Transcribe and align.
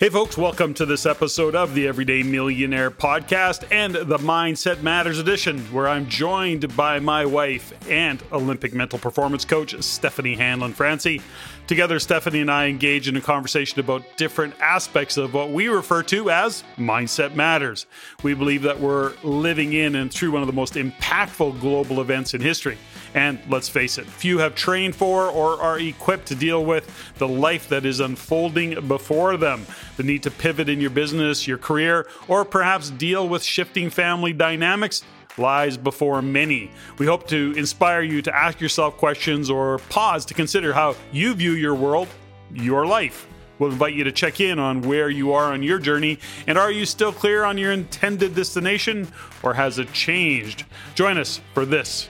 Hey, 0.00 0.08
folks, 0.08 0.38
welcome 0.38 0.72
to 0.74 0.86
this 0.86 1.04
episode 1.04 1.54
of 1.54 1.74
the 1.74 1.86
Everyday 1.86 2.22
Millionaire 2.22 2.90
podcast 2.90 3.70
and 3.70 3.94
the 3.94 4.16
Mindset 4.16 4.80
Matters 4.80 5.18
edition, 5.18 5.58
where 5.74 5.86
I'm 5.86 6.08
joined 6.08 6.74
by 6.74 7.00
my 7.00 7.26
wife 7.26 7.74
and 7.86 8.22
Olympic 8.32 8.72
mental 8.72 8.98
performance 8.98 9.44
coach, 9.44 9.78
Stephanie 9.82 10.36
Hanlon 10.36 10.72
Francey. 10.72 11.20
Together, 11.66 11.98
Stephanie 11.98 12.40
and 12.40 12.50
I 12.50 12.68
engage 12.68 13.08
in 13.08 13.16
a 13.18 13.20
conversation 13.20 13.78
about 13.78 14.02
different 14.16 14.54
aspects 14.58 15.18
of 15.18 15.34
what 15.34 15.50
we 15.50 15.68
refer 15.68 16.02
to 16.04 16.30
as 16.30 16.64
Mindset 16.78 17.34
Matters. 17.34 17.84
We 18.22 18.32
believe 18.32 18.62
that 18.62 18.80
we're 18.80 19.12
living 19.22 19.74
in 19.74 19.96
and 19.96 20.10
through 20.10 20.30
one 20.30 20.40
of 20.40 20.46
the 20.46 20.54
most 20.54 20.76
impactful 20.76 21.60
global 21.60 22.00
events 22.00 22.32
in 22.32 22.40
history. 22.40 22.78
And 23.14 23.40
let's 23.48 23.68
face 23.68 23.98
it, 23.98 24.06
few 24.06 24.38
have 24.38 24.54
trained 24.54 24.94
for 24.94 25.26
or 25.26 25.60
are 25.60 25.78
equipped 25.78 26.26
to 26.26 26.34
deal 26.34 26.64
with 26.64 26.88
the 27.18 27.26
life 27.26 27.68
that 27.68 27.84
is 27.84 28.00
unfolding 28.00 28.86
before 28.86 29.36
them. 29.36 29.66
The 29.96 30.04
need 30.04 30.22
to 30.22 30.30
pivot 30.30 30.68
in 30.68 30.80
your 30.80 30.90
business, 30.90 31.46
your 31.46 31.58
career, 31.58 32.06
or 32.28 32.44
perhaps 32.44 32.90
deal 32.90 33.28
with 33.28 33.42
shifting 33.42 33.90
family 33.90 34.32
dynamics 34.32 35.02
lies 35.38 35.76
before 35.76 36.22
many. 36.22 36.70
We 36.98 37.06
hope 37.06 37.26
to 37.28 37.52
inspire 37.56 38.02
you 38.02 38.22
to 38.22 38.36
ask 38.36 38.60
yourself 38.60 38.96
questions 38.96 39.50
or 39.50 39.78
pause 39.88 40.24
to 40.26 40.34
consider 40.34 40.72
how 40.72 40.96
you 41.12 41.34
view 41.34 41.52
your 41.52 41.74
world, 41.74 42.08
your 42.52 42.86
life. 42.86 43.26
We'll 43.58 43.72
invite 43.72 43.94
you 43.94 44.04
to 44.04 44.12
check 44.12 44.40
in 44.40 44.58
on 44.58 44.80
where 44.82 45.10
you 45.10 45.32
are 45.32 45.52
on 45.52 45.62
your 45.62 45.78
journey 45.78 46.18
and 46.46 46.56
are 46.56 46.70
you 46.70 46.86
still 46.86 47.12
clear 47.12 47.44
on 47.44 47.58
your 47.58 47.72
intended 47.72 48.34
destination 48.34 49.06
or 49.42 49.52
has 49.52 49.78
it 49.78 49.92
changed? 49.92 50.64
Join 50.94 51.18
us 51.18 51.40
for 51.52 51.66
this 51.66 52.08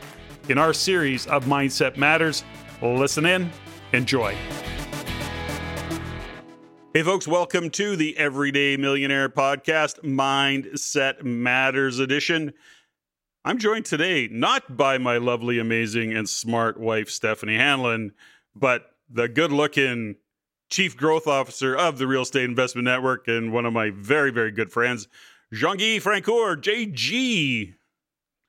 in 0.51 0.59
our 0.59 0.73
series 0.73 1.29
of 1.29 1.45
Mindset 1.45 1.97
Matters. 1.97 2.43
Listen 2.83 3.25
in, 3.25 3.53
enjoy. 3.93 4.37
Hey, 6.93 7.05
folks, 7.05 7.29
welcome 7.29 7.71
to 7.71 7.95
the 7.95 8.17
Everyday 8.19 8.77
Millionaire 8.77 9.29
Podcast, 9.29 10.01
Mindset 10.01 11.23
Matters 11.23 12.01
edition. 12.01 12.53
I'm 13.45 13.59
joined 13.59 13.85
today 13.85 14.29
not 14.29 14.77
by 14.77 14.99
my 14.99 15.19
lovely, 15.19 15.61
amazing, 15.61 16.17
and 16.17 16.29
smart 16.29 16.81
wife, 16.81 17.09
Stephanie 17.09 17.57
Hanlon, 17.57 18.11
but 18.57 18.87
the 19.09 19.29
good 19.29 19.53
looking 19.53 20.17
Chief 20.69 20.97
Growth 20.97 21.29
Officer 21.29 21.77
of 21.77 21.99
the 21.99 22.09
Real 22.09 22.23
Estate 22.23 22.45
Investment 22.45 22.87
Network 22.87 23.29
and 23.29 23.53
one 23.53 23.67
of 23.67 23.73
my 23.73 23.91
very, 23.91 24.33
very 24.33 24.51
good 24.51 24.73
friends, 24.73 25.07
Jean 25.53 25.77
Guy 25.77 26.01
Francoeur, 26.01 26.57
JG. 26.61 27.75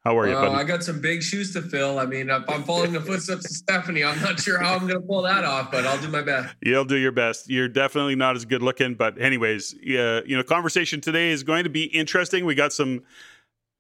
How 0.04 0.18
are 0.18 0.28
you, 0.28 0.34
buddy? 0.34 0.56
I 0.56 0.64
got 0.64 0.84
some 0.84 1.00
big 1.00 1.22
shoes 1.22 1.54
to 1.54 1.62
fill. 1.62 2.00
I 2.00 2.08
mean, 2.08 2.32
if 2.32 2.50
I'm 2.50 2.64
following 2.64 2.92
the 2.92 3.02
footsteps 3.02 3.46
of 3.46 3.52
Stephanie, 3.52 4.04
I'm 4.04 4.20
not 4.20 4.40
sure 4.40 4.60
how 4.60 4.74
I'm 4.74 4.88
going 4.88 5.00
to 5.00 5.08
pull 5.08 5.22
that 5.22 5.46
off, 5.46 5.72
but 5.72 5.86
I'll 5.86 6.02
do 6.02 6.08
my 6.08 6.24
best. 6.24 6.56
You'll 6.64 6.86
do 6.86 6.96
your 6.98 7.12
best. 7.12 7.48
You're 7.50 7.68
definitely 7.68 8.16
not 8.16 8.36
as 8.36 8.44
good 8.44 8.64
looking, 8.64 8.96
but 8.96 9.22
anyways, 9.22 9.76
you 9.84 10.24
know, 10.28 10.44
conversation 10.44 11.02
today 11.02 11.30
is 11.30 11.44
going 11.44 11.66
to 11.66 11.70
be 11.70 11.84
interesting. 11.84 12.46
We 12.46 12.56
got 12.56 12.74
some 12.74 13.04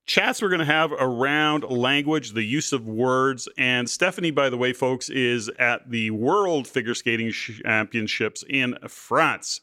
chats 0.05 0.43
we're 0.43 0.49
going 0.49 0.59
to 0.59 0.65
have 0.65 0.91
around 0.91 1.63
language, 1.63 2.33
the 2.33 2.43
use 2.43 2.71
of 2.71 2.85
words, 2.85 3.49
and 3.57 3.89
Stephanie, 3.89 4.29
by 4.29 4.51
the 4.51 4.57
way, 4.57 4.73
folks, 4.73 5.09
is 5.09 5.49
at 5.57 5.89
the 5.89 6.11
World 6.11 6.67
Figure 6.67 6.93
Skating 6.93 7.31
Championships 7.31 8.43
in 8.47 8.77
France. 8.87 9.61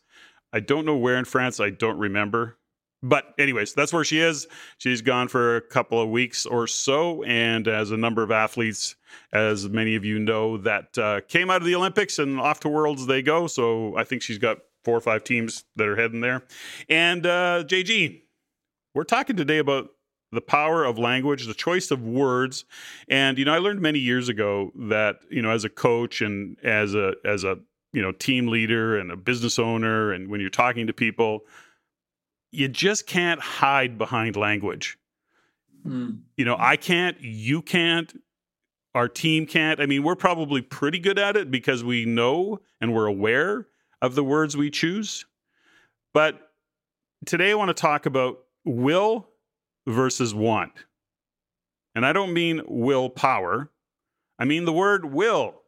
I 0.53 0.59
don't 0.59 0.85
know 0.85 0.97
where 0.97 1.19
in 1.19 1.25
France. 1.25 1.61
I 1.61 1.71
don't 1.71 1.99
remember. 1.99 2.58
But, 3.03 3.35
anyways, 3.39 3.75
that's 3.75 3.93
where 3.93 4.05
she 4.05 4.19
is. 4.19 4.49
She's 4.79 5.03
gone 5.03 5.29
for 5.29 5.57
a 5.57 5.61
couple 5.61 6.01
of 6.01 6.09
weeks 6.09 6.47
or 6.47 6.67
so, 6.67 7.23
and 7.23 7.69
as 7.69 7.93
a 7.93 7.97
number 7.97 8.23
of 8.23 8.33
athletes, 8.33 8.97
as 9.33 9.69
many 9.69 9.95
of 9.95 10.05
you 10.05 10.19
know, 10.19 10.57
that 10.59 10.99
uh, 10.99 11.21
came 11.29 11.49
out 11.51 11.61
of 11.61 11.67
the 11.67 11.77
Olympics 11.77 12.19
and 12.19 12.41
off 12.41 12.61
to 12.61 12.69
Worlds 12.69 13.07
they 13.07 13.23
go. 13.23 13.47
So 13.47 13.97
I 13.97 14.03
think 14.03 14.23
she's 14.23 14.39
got 14.39 14.59
four 14.85 14.97
or 14.97 15.01
five 15.01 15.23
teams 15.23 15.65
that 15.77 15.87
are 15.87 15.97
heading 15.97 16.21
there. 16.21 16.43
And 16.89 17.25
uh, 17.25 17.65
JG, 17.67 18.23
we're 18.95 19.05
talking 19.05 19.37
today 19.37 19.59
about 19.59 19.91
the 20.33 20.41
power 20.41 20.85
of 20.85 20.99
language, 20.99 21.47
the 21.47 21.55
choice 21.55 21.91
of 21.91 22.03
words, 22.03 22.65
and 23.09 23.39
you 23.39 23.45
know, 23.45 23.55
I 23.55 23.59
learned 23.59 23.81
many 23.81 23.99
years 23.99 24.29
ago 24.29 24.73
that 24.75 25.21
you 25.31 25.41
know, 25.41 25.51
as 25.51 25.65
a 25.65 25.69
coach 25.69 26.21
and 26.21 26.59
as 26.63 26.95
a 26.95 27.15
as 27.25 27.45
a 27.45 27.59
you 27.93 28.03
know 28.03 28.13
team 28.13 28.49
leader 28.49 28.99
and 28.99 29.11
a 29.11 29.17
business 29.17 29.59
owner, 29.59 30.13
and 30.13 30.29
when 30.29 30.41
you're 30.41 30.51
talking 30.51 30.87
to 30.87 30.93
people 30.93 31.45
you 32.51 32.69
just 32.69 33.07
can't 33.07 33.41
hide 33.41 33.99
behind 33.99 34.37
language. 34.37 34.99
Mm. 35.87 36.21
You 36.37 36.45
know, 36.45 36.57
I 36.59 36.77
can't, 36.77 37.21
you 37.21 37.63
can't, 37.63 38.13
our 38.95 39.09
team 39.09 39.47
can't. 39.47 39.81
I 39.81 39.87
mean, 39.87 40.03
we're 40.03 40.17
probably 40.17 40.63
pretty 40.63 40.99
good 40.99 41.19
at 41.19 41.37
it 41.37 41.51
because 41.51 41.85
we 41.85 42.05
know 42.05 42.61
and 42.81 42.95
we're 42.95 43.07
aware 43.07 43.67
of 44.01 44.15
the 44.15 44.25
words 44.25 44.57
we 44.57 44.71
choose. 44.71 45.27
But 46.15 46.51
today 47.27 47.51
I 47.51 47.55
want 47.55 47.69
to 47.69 47.75
talk 47.75 48.07
about 48.07 48.39
will 48.65 49.29
versus 49.87 50.35
want. 50.35 50.73
And 51.95 52.07
I 52.07 52.13
don't 52.13 52.33
mean 52.33 52.63
willpower, 52.67 53.71
I 54.39 54.45
mean 54.45 54.65
the 54.65 54.73
word 54.73 55.05
will. 55.05 55.63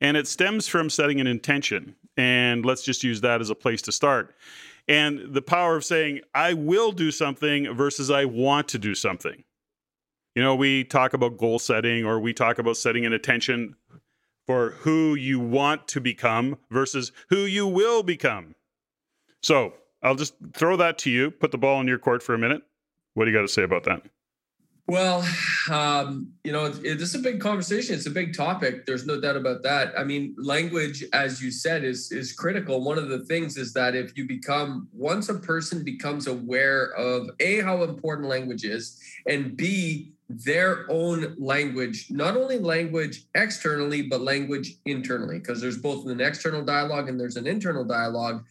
And 0.00 0.16
it 0.16 0.28
stems 0.28 0.68
from 0.68 0.90
setting 0.90 1.20
an 1.20 1.26
intention. 1.26 1.96
And 2.18 2.66
let's 2.66 2.82
just 2.82 3.02
use 3.02 3.22
that 3.22 3.40
as 3.40 3.48
a 3.50 3.54
place 3.54 3.80
to 3.82 3.92
start 3.92 4.34
and 4.88 5.34
the 5.34 5.42
power 5.42 5.76
of 5.76 5.84
saying, 5.84 6.20
I 6.34 6.54
will 6.54 6.92
do 6.92 7.10
something 7.10 7.74
versus 7.74 8.10
I 8.10 8.24
want 8.24 8.68
to 8.68 8.78
do 8.78 8.94
something. 8.94 9.44
You 10.34 10.42
know, 10.42 10.54
we 10.54 10.84
talk 10.84 11.14
about 11.14 11.38
goal 11.38 11.58
setting 11.58 12.04
or 12.04 12.20
we 12.20 12.32
talk 12.32 12.58
about 12.58 12.76
setting 12.76 13.06
an 13.06 13.12
intention 13.12 13.74
for 14.46 14.70
who 14.70 15.14
you 15.14 15.40
want 15.40 15.88
to 15.88 16.00
become 16.00 16.58
versus 16.70 17.10
who 17.30 17.38
you 17.38 17.66
will 17.66 18.02
become. 18.02 18.54
So 19.42 19.74
I'll 20.02 20.14
just 20.14 20.34
throw 20.54 20.76
that 20.76 20.98
to 20.98 21.10
you, 21.10 21.30
put 21.30 21.50
the 21.50 21.58
ball 21.58 21.80
in 21.80 21.88
your 21.88 21.98
court 21.98 22.22
for 22.22 22.34
a 22.34 22.38
minute. 22.38 22.62
What 23.14 23.24
do 23.24 23.30
you 23.30 23.36
got 23.36 23.42
to 23.42 23.48
say 23.48 23.62
about 23.62 23.84
that? 23.84 24.02
Well, 24.88 25.26
um, 25.68 26.32
you 26.44 26.52
know, 26.52 26.66
it, 26.66 26.98
this 26.98 27.08
is 27.08 27.16
a 27.16 27.18
big 27.18 27.40
conversation. 27.40 27.96
It's 27.96 28.06
a 28.06 28.10
big 28.10 28.36
topic. 28.36 28.86
There's 28.86 29.04
no 29.04 29.20
doubt 29.20 29.36
about 29.36 29.64
that. 29.64 29.92
I 29.98 30.04
mean, 30.04 30.36
language, 30.38 31.04
as 31.12 31.42
you 31.42 31.50
said, 31.50 31.82
is 31.82 32.12
is 32.12 32.32
critical. 32.32 32.84
One 32.84 32.96
of 32.96 33.08
the 33.08 33.24
things 33.24 33.56
is 33.56 33.72
that 33.72 33.96
if 33.96 34.16
you 34.16 34.28
become 34.28 34.88
once 34.92 35.28
a 35.28 35.34
person 35.34 35.82
becomes 35.82 36.28
aware 36.28 36.92
of 36.92 37.28
a 37.40 37.60
how 37.62 37.82
important 37.82 38.28
language 38.28 38.64
is, 38.64 39.00
and 39.26 39.56
b 39.56 40.12
their 40.28 40.86
own 40.90 41.36
language, 41.38 42.08
not 42.10 42.36
only 42.36 42.58
language 42.58 43.24
externally, 43.34 44.02
but 44.02 44.20
language 44.20 44.74
internally, 44.84 45.38
because 45.38 45.60
there's 45.60 45.78
both 45.78 46.06
an 46.08 46.20
external 46.20 46.64
dialogue 46.64 47.08
and 47.08 47.18
there's 47.18 47.36
an 47.36 47.46
internal 47.46 47.84
dialogue. 47.84 48.44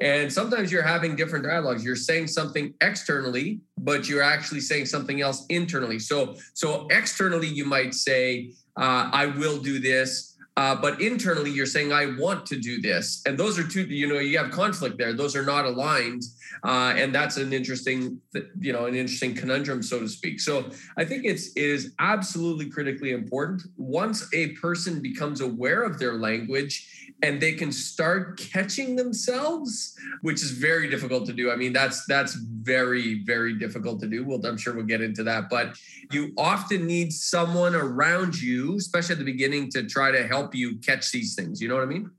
And 0.00 0.32
sometimes 0.32 0.72
you're 0.72 0.82
having 0.82 1.16
different 1.16 1.44
dialogues. 1.44 1.84
You're 1.84 1.96
saying 1.96 2.28
something 2.28 2.72
externally, 2.80 3.60
but 3.76 4.08
you're 4.08 4.22
actually 4.22 4.60
saying 4.60 4.86
something 4.86 5.20
else 5.20 5.44
internally. 5.48 5.98
So, 5.98 6.36
so 6.54 6.86
externally, 6.90 7.48
you 7.48 7.66
might 7.66 7.94
say, 7.94 8.52
uh, 8.76 9.10
I 9.12 9.26
will 9.26 9.58
do 9.58 9.80
this. 9.80 10.27
Uh, 10.58 10.74
but 10.74 11.00
internally, 11.00 11.52
you're 11.52 11.66
saying, 11.66 11.92
I 11.92 12.06
want 12.18 12.44
to 12.46 12.58
do 12.58 12.80
this. 12.80 13.22
And 13.26 13.38
those 13.38 13.60
are 13.60 13.62
two, 13.62 13.82
you 13.84 14.08
know, 14.08 14.18
you 14.18 14.36
have 14.38 14.50
conflict 14.50 14.98
there. 14.98 15.12
Those 15.12 15.36
are 15.36 15.44
not 15.44 15.64
aligned. 15.64 16.24
Uh, 16.64 16.94
and 16.96 17.14
that's 17.14 17.36
an 17.36 17.52
interesting, 17.52 18.20
you 18.58 18.72
know, 18.72 18.86
an 18.86 18.96
interesting 18.96 19.36
conundrum, 19.36 19.84
so 19.84 20.00
to 20.00 20.08
speak. 20.08 20.40
So 20.40 20.68
I 20.96 21.04
think 21.04 21.24
it's 21.24 21.52
it 21.52 21.62
is 21.62 21.94
absolutely 22.00 22.68
critically 22.70 23.12
important. 23.12 23.62
Once 23.76 24.28
a 24.34 24.48
person 24.54 25.00
becomes 25.00 25.40
aware 25.42 25.84
of 25.84 26.00
their 26.00 26.14
language 26.14 27.07
and 27.22 27.40
they 27.40 27.52
can 27.52 27.72
start 27.72 28.38
catching 28.38 28.96
themselves 28.96 29.96
which 30.22 30.42
is 30.42 30.50
very 30.52 30.88
difficult 30.88 31.26
to 31.26 31.32
do. 31.32 31.50
I 31.50 31.56
mean 31.56 31.72
that's 31.72 32.04
that's 32.06 32.34
very 32.34 33.22
very 33.24 33.54
difficult 33.58 34.00
to 34.00 34.06
do. 34.06 34.24
Well 34.24 34.44
i'm 34.44 34.56
sure 34.56 34.74
we'll 34.74 34.84
get 34.84 35.00
into 35.00 35.22
that 35.24 35.48
but 35.50 35.76
you 36.12 36.32
often 36.36 36.86
need 36.86 37.12
someone 37.12 37.74
around 37.74 38.40
you 38.40 38.76
especially 38.76 39.14
at 39.14 39.18
the 39.18 39.24
beginning 39.24 39.70
to 39.70 39.84
try 39.84 40.10
to 40.10 40.26
help 40.26 40.54
you 40.54 40.78
catch 40.78 41.12
these 41.12 41.34
things. 41.34 41.60
You 41.60 41.68
know 41.68 41.74
what 41.74 41.84
i 41.84 41.86
mean 41.86 42.10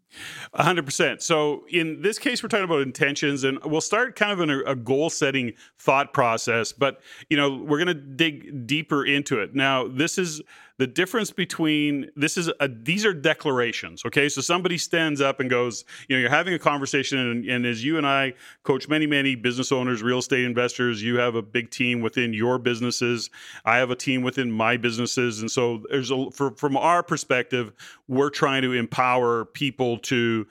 100%. 0.56 1.22
So, 1.22 1.66
in 1.70 2.02
this 2.02 2.20
case, 2.20 2.42
we're 2.42 2.50
talking 2.50 2.66
about 2.66 2.82
intentions, 2.82 3.44
and 3.44 3.60
we'll 3.64 3.82
start 3.82 4.16
kind 4.16 4.32
of 4.32 4.40
in 4.42 4.50
a, 4.50 4.60
a 4.72 4.76
goal 4.76 5.10
setting 5.10 5.54
thought 5.78 6.14
process, 6.14 6.72
but, 6.72 7.02
you 7.30 7.38
know, 7.38 7.56
we're 7.56 7.78
going 7.78 7.88
to 7.88 7.94
dig 7.94 8.68
deeper 8.68 9.06
into 9.06 9.40
it. 9.40 9.56
Now, 9.56 9.88
this 9.88 10.18
is 10.18 10.42
the 10.80 10.88
difference 10.88 11.30
between 11.30 12.10
this 12.16 12.38
is 12.38 12.50
a 12.62 12.68
these 12.70 13.06
are 13.06 13.14
declarations 13.14 14.04
okay 14.06 14.30
so 14.30 14.40
somebody 14.40 14.78
stands 14.78 15.20
up 15.20 15.42
and 15.42 15.50
goes 15.50 15.84
you 16.08 16.16
know 16.16 16.22
you're 16.22 16.30
having 16.30 16.54
a 16.54 16.60
conversation 16.60 17.20
and, 17.20 17.46
and, 17.46 17.66
as 17.66 17.84
you 17.84 17.98
and 17.98 18.08
i 18.08 18.34
coach 18.64 18.88
many 18.88 19.06
many 19.06 19.36
business 19.36 19.72
owners 19.74 20.02
real 20.02 20.20
estate 20.20 20.46
investors 20.46 21.04
you 21.04 21.20
have 21.20 21.36
a 21.36 21.42
big 21.42 21.70
team 21.70 22.02
within 22.02 22.34
your 22.34 22.58
businesses 22.58 23.30
i 23.66 23.76
have 23.76 23.92
a 23.92 23.96
team 23.96 24.24
within 24.24 24.50
my 24.50 24.78
businesses 24.78 25.42
and 25.42 25.52
so 25.52 25.84
there's 25.90 26.12
a 26.12 26.32
for, 26.32 26.52
from 26.52 26.78
our 26.78 27.04
perspective 27.04 27.74
we're 28.08 28.30
trying 28.30 28.62
to 28.62 28.72
empower 28.72 29.46
people 29.46 29.98
to 30.10 30.46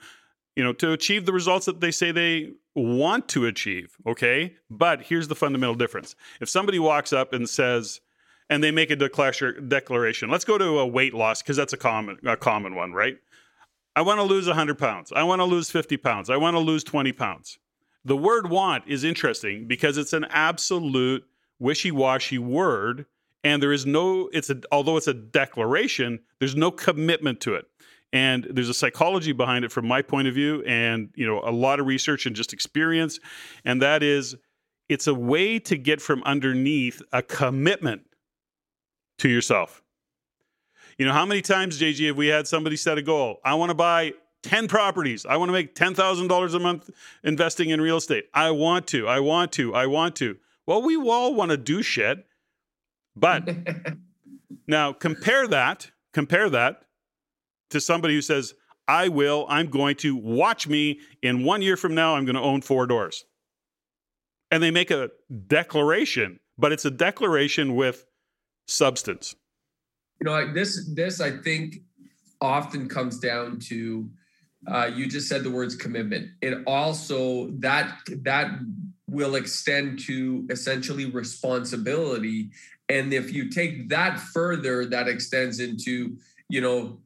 you 0.55 0.63
know 0.63 0.73
to 0.73 0.91
achieve 0.91 1.25
the 1.25 1.33
results 1.33 1.65
that 1.65 1.79
they 1.79 1.91
say 1.91 2.11
they 2.11 2.51
want 2.75 3.27
to 3.29 3.45
achieve 3.45 3.95
okay 4.07 4.55
but 4.69 5.01
here's 5.01 5.27
the 5.27 5.35
fundamental 5.35 5.75
difference 5.75 6.15
if 6.41 6.49
somebody 6.49 6.79
walks 6.79 7.13
up 7.13 7.33
and 7.33 7.47
says 7.49 8.01
and 8.49 8.63
they 8.63 8.71
make 8.71 8.89
a 8.89 8.95
declaration. 8.95 10.29
Let's 10.29 10.45
go 10.45 10.57
to 10.57 10.79
a 10.79 10.87
weight 10.87 11.13
loss 11.13 11.41
because 11.41 11.55
that's 11.55 11.73
a 11.73 11.77
common 11.77 12.17
a 12.25 12.35
common 12.35 12.75
one, 12.75 12.93
right? 12.93 13.17
I 13.95 14.01
want 14.01 14.19
to 14.19 14.23
lose 14.23 14.47
100 14.47 14.77
pounds. 14.77 15.11
I 15.15 15.23
want 15.23 15.39
to 15.39 15.45
lose 15.45 15.69
50 15.69 15.97
pounds. 15.97 16.29
I 16.29 16.37
want 16.37 16.55
to 16.55 16.59
lose 16.59 16.83
20 16.83 17.11
pounds. 17.11 17.59
The 18.05 18.17
word 18.17 18.49
want 18.49 18.85
is 18.87 19.03
interesting 19.03 19.67
because 19.67 19.97
it's 19.97 20.13
an 20.13 20.25
absolute 20.29 21.25
wishy 21.59 21.91
washy 21.91 22.37
word. 22.37 23.05
And 23.43 23.63
there 23.63 23.71
is 23.71 23.85
no, 23.85 24.29
it's 24.33 24.49
a, 24.49 24.59
although 24.71 24.97
it's 24.97 25.07
a 25.07 25.13
declaration, 25.13 26.19
there's 26.39 26.55
no 26.55 26.71
commitment 26.71 27.39
to 27.41 27.55
it. 27.55 27.65
And 28.11 28.47
there's 28.49 28.69
a 28.69 28.73
psychology 28.73 29.33
behind 29.33 29.65
it 29.65 29.71
from 29.71 29.87
my 29.87 30.01
point 30.01 30.27
of 30.27 30.33
view, 30.33 30.63
and 30.65 31.09
you 31.15 31.27
know, 31.27 31.41
a 31.43 31.51
lot 31.51 31.79
of 31.79 31.85
research 31.85 32.25
and 32.25 32.35
just 32.35 32.53
experience. 32.53 33.19
And 33.63 33.81
that 33.81 34.01
is 34.01 34.35
it's 34.87 35.05
a 35.05 35.13
way 35.13 35.59
to 35.59 35.77
get 35.77 36.01
from 36.01 36.23
underneath 36.23 37.01
a 37.13 37.21
commitment 37.21 38.01
to 39.19 39.29
yourself. 39.29 39.83
You 40.97 41.05
know, 41.05 41.13
how 41.13 41.25
many 41.25 41.41
times, 41.41 41.79
JG, 41.79 42.07
have 42.07 42.17
we 42.17 42.27
had 42.27 42.47
somebody 42.47 42.75
set 42.75 42.97
a 42.97 43.01
goal? 43.01 43.39
I 43.45 43.53
want 43.53 43.69
to 43.69 43.75
buy 43.75 44.13
10 44.43 44.67
properties. 44.67 45.25
I 45.25 45.37
want 45.37 45.49
to 45.49 45.53
make 45.53 45.75
$10,000 45.75 46.53
a 46.53 46.59
month 46.59 46.89
investing 47.23 47.69
in 47.69 47.79
real 47.79 47.97
estate. 47.97 48.25
I 48.33 48.51
want 48.51 48.87
to, 48.87 49.07
I 49.07 49.19
want 49.19 49.51
to, 49.53 49.73
I 49.73 49.85
want 49.85 50.15
to. 50.17 50.37
Well, 50.65 50.81
we 50.81 50.97
all 50.97 51.33
want 51.33 51.51
to 51.51 51.57
do 51.57 51.81
shit. 51.81 52.25
But 53.15 53.49
now 54.67 54.93
compare 54.93 55.47
that, 55.47 55.91
compare 56.13 56.49
that 56.49 56.83
to 57.69 57.81
somebody 57.81 58.13
who 58.13 58.21
says, 58.21 58.53
I 58.87 59.07
will, 59.07 59.45
I'm 59.49 59.67
going 59.67 59.95
to 59.97 60.15
watch 60.15 60.67
me 60.67 60.99
in 61.21 61.43
one 61.43 61.61
year 61.61 61.77
from 61.77 61.93
now, 61.93 62.15
I'm 62.15 62.25
going 62.25 62.35
to 62.35 62.41
own 62.41 62.61
four 62.61 62.87
doors 62.87 63.25
and 64.51 64.61
they 64.63 64.71
make 64.71 64.91
a 64.91 65.11
declaration, 65.47 66.39
but 66.57 66.71
it's 66.71 66.85
a 66.85 66.91
declaration 66.91 67.75
with 67.75 68.05
substance. 68.67 69.35
You 70.21 70.25
know, 70.25 70.53
this 70.53 70.89
this 70.93 71.21
I 71.21 71.37
think 71.37 71.77
often 72.41 72.87
comes 72.89 73.19
down 73.19 73.59
to 73.59 74.09
uh, 74.67 74.89
you 74.93 75.07
just 75.07 75.27
said 75.27 75.43
the 75.43 75.51
words 75.51 75.75
commitment. 75.75 76.29
It 76.41 76.63
also 76.67 77.47
that 77.59 77.95
that 78.23 78.51
will 79.07 79.35
extend 79.35 79.99
to 79.99 80.45
essentially 80.49 81.05
responsibility, 81.05 82.49
and 82.89 83.13
if 83.13 83.31
you 83.33 83.49
take 83.49 83.89
that 83.89 84.19
further, 84.19 84.85
that 84.87 85.07
extends 85.07 85.59
into 85.59 86.17
you 86.49 86.59
know 86.59 86.99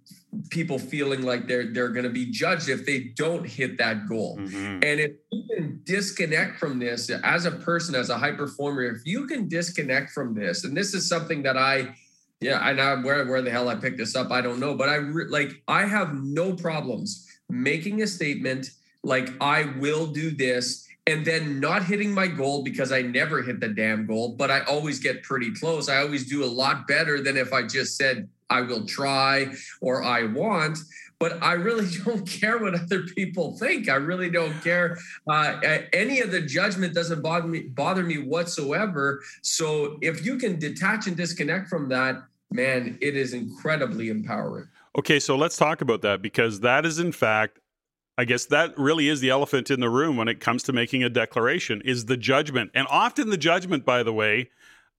people 0.49 0.79
feeling 0.79 1.23
like 1.23 1.47
they're 1.47 1.71
they're 1.71 1.89
going 1.89 2.03
to 2.03 2.09
be 2.09 2.25
judged 2.25 2.69
if 2.69 2.85
they 2.85 3.11
don't 3.15 3.45
hit 3.45 3.77
that 3.77 4.07
goal. 4.07 4.37
Mm-hmm. 4.37 4.83
And 4.83 4.99
if 4.99 5.11
you 5.31 5.43
can 5.55 5.81
disconnect 5.83 6.59
from 6.59 6.79
this 6.79 7.09
as 7.09 7.45
a 7.45 7.51
person, 7.51 7.95
as 7.95 8.09
a 8.09 8.17
high 8.17 8.31
performer, 8.31 8.83
if 8.83 9.05
you 9.05 9.27
can 9.27 9.47
disconnect 9.47 10.11
from 10.11 10.33
this, 10.33 10.63
and 10.63 10.75
this 10.75 10.93
is 10.93 11.07
something 11.07 11.43
that 11.43 11.57
I, 11.57 11.95
yeah, 12.39 12.59
I 12.59 12.73
know 12.73 13.01
where 13.01 13.25
where 13.27 13.41
the 13.41 13.51
hell 13.51 13.69
I 13.69 13.75
picked 13.75 13.97
this 13.97 14.15
up, 14.15 14.31
I 14.31 14.41
don't 14.41 14.59
know, 14.59 14.75
but 14.75 14.89
I 14.89 14.95
re- 14.95 15.27
like 15.27 15.61
I 15.67 15.85
have 15.85 16.13
no 16.13 16.53
problems 16.53 17.27
making 17.49 18.01
a 18.01 18.07
statement 18.07 18.71
like 19.03 19.29
I 19.41 19.73
will 19.79 20.07
do 20.07 20.31
this 20.31 20.87
and 21.05 21.25
then 21.25 21.59
not 21.59 21.83
hitting 21.83 22.13
my 22.13 22.27
goal 22.27 22.63
because 22.63 22.91
I 22.91 23.01
never 23.01 23.41
hit 23.41 23.59
the 23.59 23.67
damn 23.67 24.05
goal, 24.05 24.35
but 24.37 24.49
I 24.49 24.61
always 24.61 24.99
get 24.99 25.23
pretty 25.23 25.53
close. 25.53 25.89
I 25.89 25.97
always 25.97 26.29
do 26.29 26.43
a 26.43 26.47
lot 26.47 26.87
better 26.87 27.21
than 27.21 27.35
if 27.35 27.51
I 27.51 27.63
just 27.63 27.97
said 27.97 28.29
I 28.49 28.61
will 28.61 28.85
try 28.85 29.53
or 29.81 30.03
I 30.03 30.23
want. 30.23 30.79
But 31.19 31.41
I 31.43 31.53
really 31.53 31.87
don't 32.05 32.25
care 32.25 32.57
what 32.57 32.75
other 32.75 33.03
people 33.03 33.57
think. 33.57 33.89
I 33.89 33.95
really 33.95 34.29
don't 34.29 34.59
care. 34.63 34.97
Uh, 35.27 35.59
any 35.91 36.21
of 36.21 36.31
the 36.31 36.41
judgment 36.41 36.93
doesn't 36.93 37.21
bother 37.21 37.47
me, 37.47 37.61
bother 37.63 38.03
me 38.03 38.19
whatsoever. 38.19 39.21
So 39.41 39.97
if 40.01 40.25
you 40.25 40.37
can 40.37 40.57
detach 40.57 41.07
and 41.07 41.17
disconnect 41.17 41.67
from 41.67 41.89
that, 41.89 42.23
man, 42.51 42.97
it 43.01 43.15
is 43.17 43.33
incredibly 43.33 44.09
empowering. 44.09 44.67
Okay, 44.97 45.19
so 45.19 45.35
let's 45.35 45.57
talk 45.57 45.81
about 45.81 46.01
that 46.03 46.21
because 46.21 46.59
that 46.59 46.85
is 46.85 46.99
in 46.99 47.11
fact 47.11 47.59
I 48.17 48.25
guess 48.25 48.45
that 48.45 48.77
really 48.77 49.07
is 49.07 49.21
the 49.21 49.29
elephant 49.29 49.71
in 49.71 49.79
the 49.79 49.89
room 49.89 50.17
when 50.17 50.27
it 50.27 50.39
comes 50.39 50.63
to 50.63 50.73
making 50.73 51.03
a 51.03 51.09
declaration 51.09 51.81
is 51.83 52.05
the 52.05 52.17
judgment. 52.17 52.71
And 52.75 52.87
often 52.89 53.29
the 53.29 53.37
judgment 53.37 53.85
by 53.85 54.03
the 54.03 54.13
way 54.13 54.49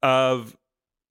of 0.02 0.56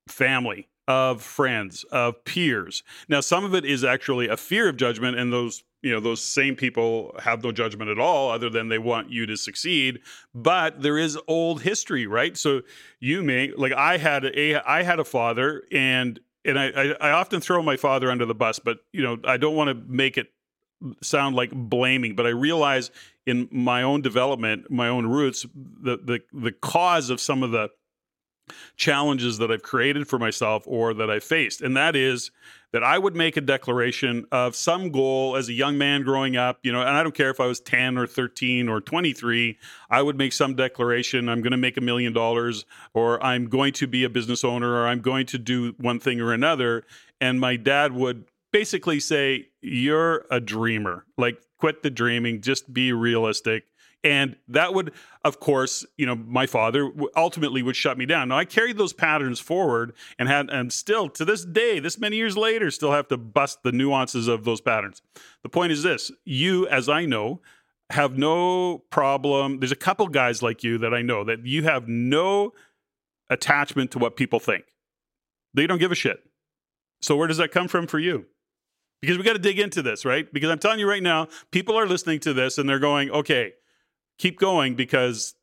family 0.07 0.67
of 0.87 1.21
friends, 1.21 1.85
of 1.91 2.23
peers. 2.25 2.83
Now, 3.07 3.21
some 3.21 3.45
of 3.45 3.55
it 3.55 3.65
is 3.65 3.83
actually 3.83 4.27
a 4.27 4.37
fear 4.37 4.67
of 4.67 4.77
judgment, 4.77 5.17
and 5.17 5.31
those 5.31 5.63
you 5.81 5.91
know 5.91 5.99
those 5.99 6.21
same 6.21 6.55
people 6.55 7.13
have 7.19 7.43
no 7.43 7.51
judgment 7.51 7.91
at 7.91 7.99
all 7.99 8.31
other 8.31 8.49
than 8.49 8.69
they 8.69 8.79
want 8.79 9.11
you 9.11 9.25
to 9.25 9.35
succeed 9.35 9.99
but 10.33 10.81
there 10.81 10.97
is 10.97 11.19
old 11.27 11.61
history 11.61 12.07
right 12.07 12.37
so 12.37 12.61
you 13.01 13.21
may 13.21 13.51
like 13.57 13.73
i 13.73 13.97
had 13.97 14.23
a 14.23 14.55
i 14.65 14.81
had 14.81 14.99
a 14.99 15.03
father 15.03 15.63
and 15.73 16.21
and 16.45 16.57
I, 16.57 16.93
I, 16.99 17.11
often 17.11 17.39
throw 17.39 17.61
my 17.61 17.75
father 17.75 18.09
under 18.09 18.25
the 18.25 18.33
bus 18.33 18.59
but 18.59 18.79
you 18.93 19.03
know 19.03 19.17
i 19.25 19.35
don't 19.35 19.57
want 19.57 19.67
to 19.67 19.93
make 19.93 20.17
it 20.17 20.27
sound 21.01 21.35
like 21.35 21.51
blaming 21.51 22.15
but 22.15 22.25
i 22.25 22.29
realize 22.29 22.91
in 23.25 23.47
my 23.51 23.81
own 23.83 24.01
development 24.01 24.69
my 24.69 24.87
own 24.87 25.05
roots 25.05 25.45
the 25.53 25.97
the 25.97 26.19
the 26.33 26.51
cause 26.51 27.09
of 27.09 27.19
some 27.19 27.43
of 27.43 27.51
the 27.51 27.69
challenges 28.75 29.37
that 29.37 29.51
I've 29.51 29.63
created 29.63 30.07
for 30.07 30.19
myself 30.19 30.63
or 30.65 30.93
that 30.95 31.09
I 31.09 31.19
faced. 31.19 31.61
And 31.61 31.77
that 31.77 31.95
is 31.95 32.31
that 32.71 32.83
I 32.83 32.97
would 32.97 33.15
make 33.15 33.37
a 33.37 33.41
declaration 33.41 34.25
of 34.31 34.55
some 34.55 34.91
goal 34.91 35.35
as 35.35 35.47
a 35.47 35.53
young 35.53 35.77
man 35.77 36.01
growing 36.01 36.35
up, 36.35 36.59
you 36.63 36.71
know, 36.71 36.81
and 36.81 36.89
I 36.89 37.03
don't 37.03 37.15
care 37.15 37.29
if 37.29 37.39
I 37.39 37.45
was 37.45 37.59
10 37.59 37.97
or 37.97 38.07
13 38.07 38.67
or 38.67 38.81
23, 38.81 39.57
I 39.89 40.01
would 40.01 40.17
make 40.17 40.33
some 40.33 40.55
declaration 40.55 41.29
I'm 41.29 41.41
going 41.41 41.51
to 41.51 41.57
make 41.57 41.77
a 41.77 41.81
million 41.81 42.13
dollars 42.13 42.65
or 42.93 43.23
I'm 43.23 43.47
going 43.47 43.73
to 43.73 43.87
be 43.87 44.03
a 44.03 44.09
business 44.09 44.43
owner 44.43 44.73
or 44.73 44.87
I'm 44.87 45.01
going 45.01 45.27
to 45.27 45.37
do 45.37 45.75
one 45.77 45.99
thing 45.99 46.19
or 46.19 46.33
another. 46.33 46.83
And 47.21 47.39
my 47.39 47.55
dad 47.57 47.93
would 47.93 48.25
basically 48.53 49.01
say, 49.01 49.49
You're 49.61 50.25
a 50.31 50.39
dreamer. 50.39 51.05
Like, 51.17 51.41
quit 51.57 51.83
the 51.83 51.89
dreaming, 51.89 52.41
just 52.41 52.73
be 52.73 52.93
realistic. 52.93 53.65
And 54.05 54.35
that 54.49 54.73
would 54.73 54.91
of 55.23 55.39
course 55.39 55.85
you 55.95 56.05
know 56.05 56.13
my 56.15 56.45
father 56.45 56.91
ultimately 57.15 57.63
would 57.63 57.77
shut 57.77 57.97
me 57.97 58.05
down. 58.05 58.27
Now 58.27 58.37
i 58.37 58.43
carried 58.43 58.77
those 58.77 58.91
patterns 58.91 59.39
forward 59.39 59.93
and 60.19 60.27
had 60.27 60.49
and 60.49 60.73
still 60.73 61.07
to 61.11 61.23
this 61.23 61.45
day 61.45 61.79
this 61.79 61.97
many 61.97 62.17
years 62.17 62.35
later 62.35 62.69
still 62.69 62.91
have 62.91 63.07
to 63.07 63.17
bust 63.17 63.63
the 63.63 63.71
nuances 63.71 64.27
of 64.27 64.43
those 64.43 64.59
patterns. 64.59 65.01
The 65.41 65.47
point 65.47 65.71
is 65.71 65.83
this. 65.83 66.11
You 66.25 66.67
as 66.67 66.89
i 66.89 67.05
know 67.05 67.39
have 67.91 68.17
no 68.17 68.79
problem 68.89 69.59
there's 69.59 69.71
a 69.71 69.77
couple 69.77 70.07
guys 70.07 70.43
like 70.43 70.65
you 70.65 70.77
that 70.79 70.93
i 70.93 71.01
know 71.01 71.23
that 71.23 71.45
you 71.45 71.63
have 71.63 71.87
no 71.87 72.51
attachment 73.29 73.91
to 73.91 73.99
what 73.99 74.17
people 74.17 74.41
think. 74.41 74.65
They 75.53 75.65
don't 75.65 75.79
give 75.79 75.93
a 75.93 75.95
shit. 75.95 76.19
So 77.01 77.15
where 77.15 77.27
does 77.29 77.37
that 77.37 77.51
come 77.53 77.69
from 77.69 77.87
for 77.87 77.99
you 77.99 78.25
because 79.03 79.17
we 79.17 79.23
got 79.23 79.33
to 79.33 79.39
dig 79.39 79.59
into 79.59 79.81
this 79.81 80.05
right 80.05 80.31
because 80.31 80.49
i'm 80.49 80.59
telling 80.59 80.79
you 80.79 80.87
right 80.87 81.03
now 81.03 81.27
people 81.51 81.77
are 81.77 81.85
listening 81.87 82.19
to 82.19 82.33
this 82.33 82.57
and 82.57 82.67
they're 82.69 82.79
going 82.79 83.11
okay 83.11 83.51
keep 84.17 84.39
going 84.39 84.75
because 84.75 85.35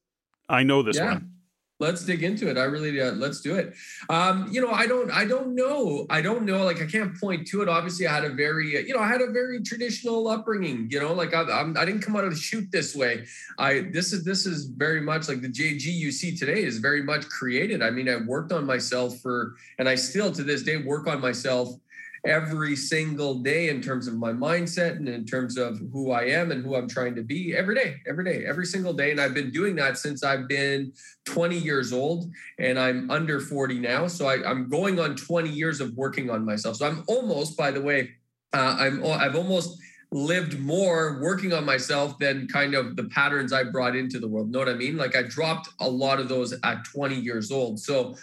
I 0.49 0.63
know 0.63 0.83
this 0.83 0.97
yeah. 0.97 1.13
one. 1.13 1.33
Let's 1.79 2.05
dig 2.05 2.23
into 2.23 2.51
it. 2.51 2.59
I 2.59 2.65
really 2.65 3.01
uh, 3.01 3.13
let's 3.13 3.41
do 3.41 3.55
it. 3.57 3.73
Um, 4.11 4.49
you 4.53 4.61
know, 4.61 4.71
I 4.71 4.87
don't, 4.87 5.11
I 5.11 5.25
don't 5.25 5.55
know. 5.55 6.05
I 6.11 6.21
don't 6.21 6.45
know. 6.45 6.63
Like, 6.63 6.83
I 6.83 6.85
can't 6.85 7.19
point 7.19 7.47
to 7.49 7.63
it. 7.63 7.71
Obviously, 7.71 8.07
I 8.07 8.17
had 8.17 8.25
a 8.27 8.35
very, 8.35 8.77
uh, 8.77 8.81
you 8.81 8.93
know, 8.93 9.01
I 9.01 9.09
had 9.09 9.23
a 9.23 9.31
very 9.31 9.63
traditional 9.63 10.29
upbringing. 10.29 10.89
You 10.91 11.01
know, 11.01 11.15
like 11.15 11.33
I, 11.33 11.41
I'm, 11.45 11.75
I 11.79 11.87
didn't 11.87 12.03
come 12.03 12.17
out 12.17 12.25
of 12.25 12.33
the 12.33 12.39
chute 12.39 12.71
this 12.71 12.95
way. 12.95 13.25
I 13.59 13.89
this 13.93 14.13
is 14.13 14.25
this 14.25 14.45
is 14.45 14.67
very 14.67 15.01
much 15.01 15.27
like 15.27 15.41
the 15.41 15.49
JG 15.49 15.87
you 15.87 16.13
see 16.13 16.37
today 16.37 16.65
is 16.65 16.77
very 16.77 17.03
much 17.03 17.27
created. 17.31 17.81
I 17.83 17.89
mean, 17.89 18.11
I 18.11 18.17
worked 18.17 18.53
on 18.53 18.67
myself 18.67 19.19
for, 19.21 19.55
and 19.79 19.89
I 19.89 19.95
still 19.95 20.31
to 20.33 20.43
this 20.43 20.63
day 20.63 20.77
work 20.77 21.07
on 21.07 21.19
myself 21.19 21.71
every 22.25 22.77
single 22.77 23.35
day 23.35 23.69
in 23.69 23.81
terms 23.81 24.07
of 24.07 24.17
my 24.17 24.33
mindset 24.33 24.97
and 24.97 25.09
in 25.09 25.25
terms 25.25 25.57
of 25.57 25.79
who 25.93 26.11
I 26.11 26.25
am 26.25 26.51
and 26.51 26.65
who 26.65 26.75
I'm 26.75 26.89
trying 26.89 27.15
to 27.15 27.23
be 27.23 27.55
every 27.57 27.75
day, 27.75 27.97
every 28.07 28.25
day, 28.25 28.45
every 28.45 28.67
single 28.67 28.93
day. 28.93 29.11
And 29.11 29.21
I've 29.21 29.35
been 29.35 29.51
doing 29.51 29.75
that 29.77 29.99
since 29.99 30.23
I've 30.23 30.47
been 30.49 30.93
20 31.25 31.57
years 31.57 31.93
old 31.93 32.31
and 32.59 32.79
I'm 32.79 33.11
under 33.11 33.41
40 33.41 33.79
now. 33.79 34.07
So 34.07 34.27
I, 34.27 34.51
am 34.51 34.69
going 34.69 34.99
on 35.01 35.17
20 35.17 35.49
years 35.49 35.81
of 35.81 35.95
working 35.95 36.31
on 36.31 36.45
myself. 36.45 36.77
So 36.77 36.87
I'm 36.87 37.05
almost, 37.07 37.57
by 37.57 37.71
the 37.71 37.81
way, 37.81 38.11
uh, 38.53 38.77
I'm 38.79 39.05
I've 39.05 39.37
almost 39.37 39.79
lived 40.13 40.59
more 40.59 41.21
working 41.23 41.53
on 41.53 41.65
myself 41.65 42.19
than 42.19 42.49
kind 42.49 42.75
of 42.75 42.97
the 42.97 43.05
patterns 43.05 43.53
I 43.53 43.65
brought 43.65 43.95
into 43.95 44.19
the 44.19 44.27
world. 44.27 44.51
Know 44.51 44.59
what 44.59 44.69
I 44.69 44.75
mean? 44.75 44.97
Like 44.97 45.15
I 45.15 45.23
dropped 45.23 45.69
a 45.79 45.89
lot 45.89 46.19
of 46.19 46.29
those 46.29 46.53
at 46.65 46.85
20 46.85 47.15
years 47.15 47.53
old. 47.53 47.79
So 47.79 48.17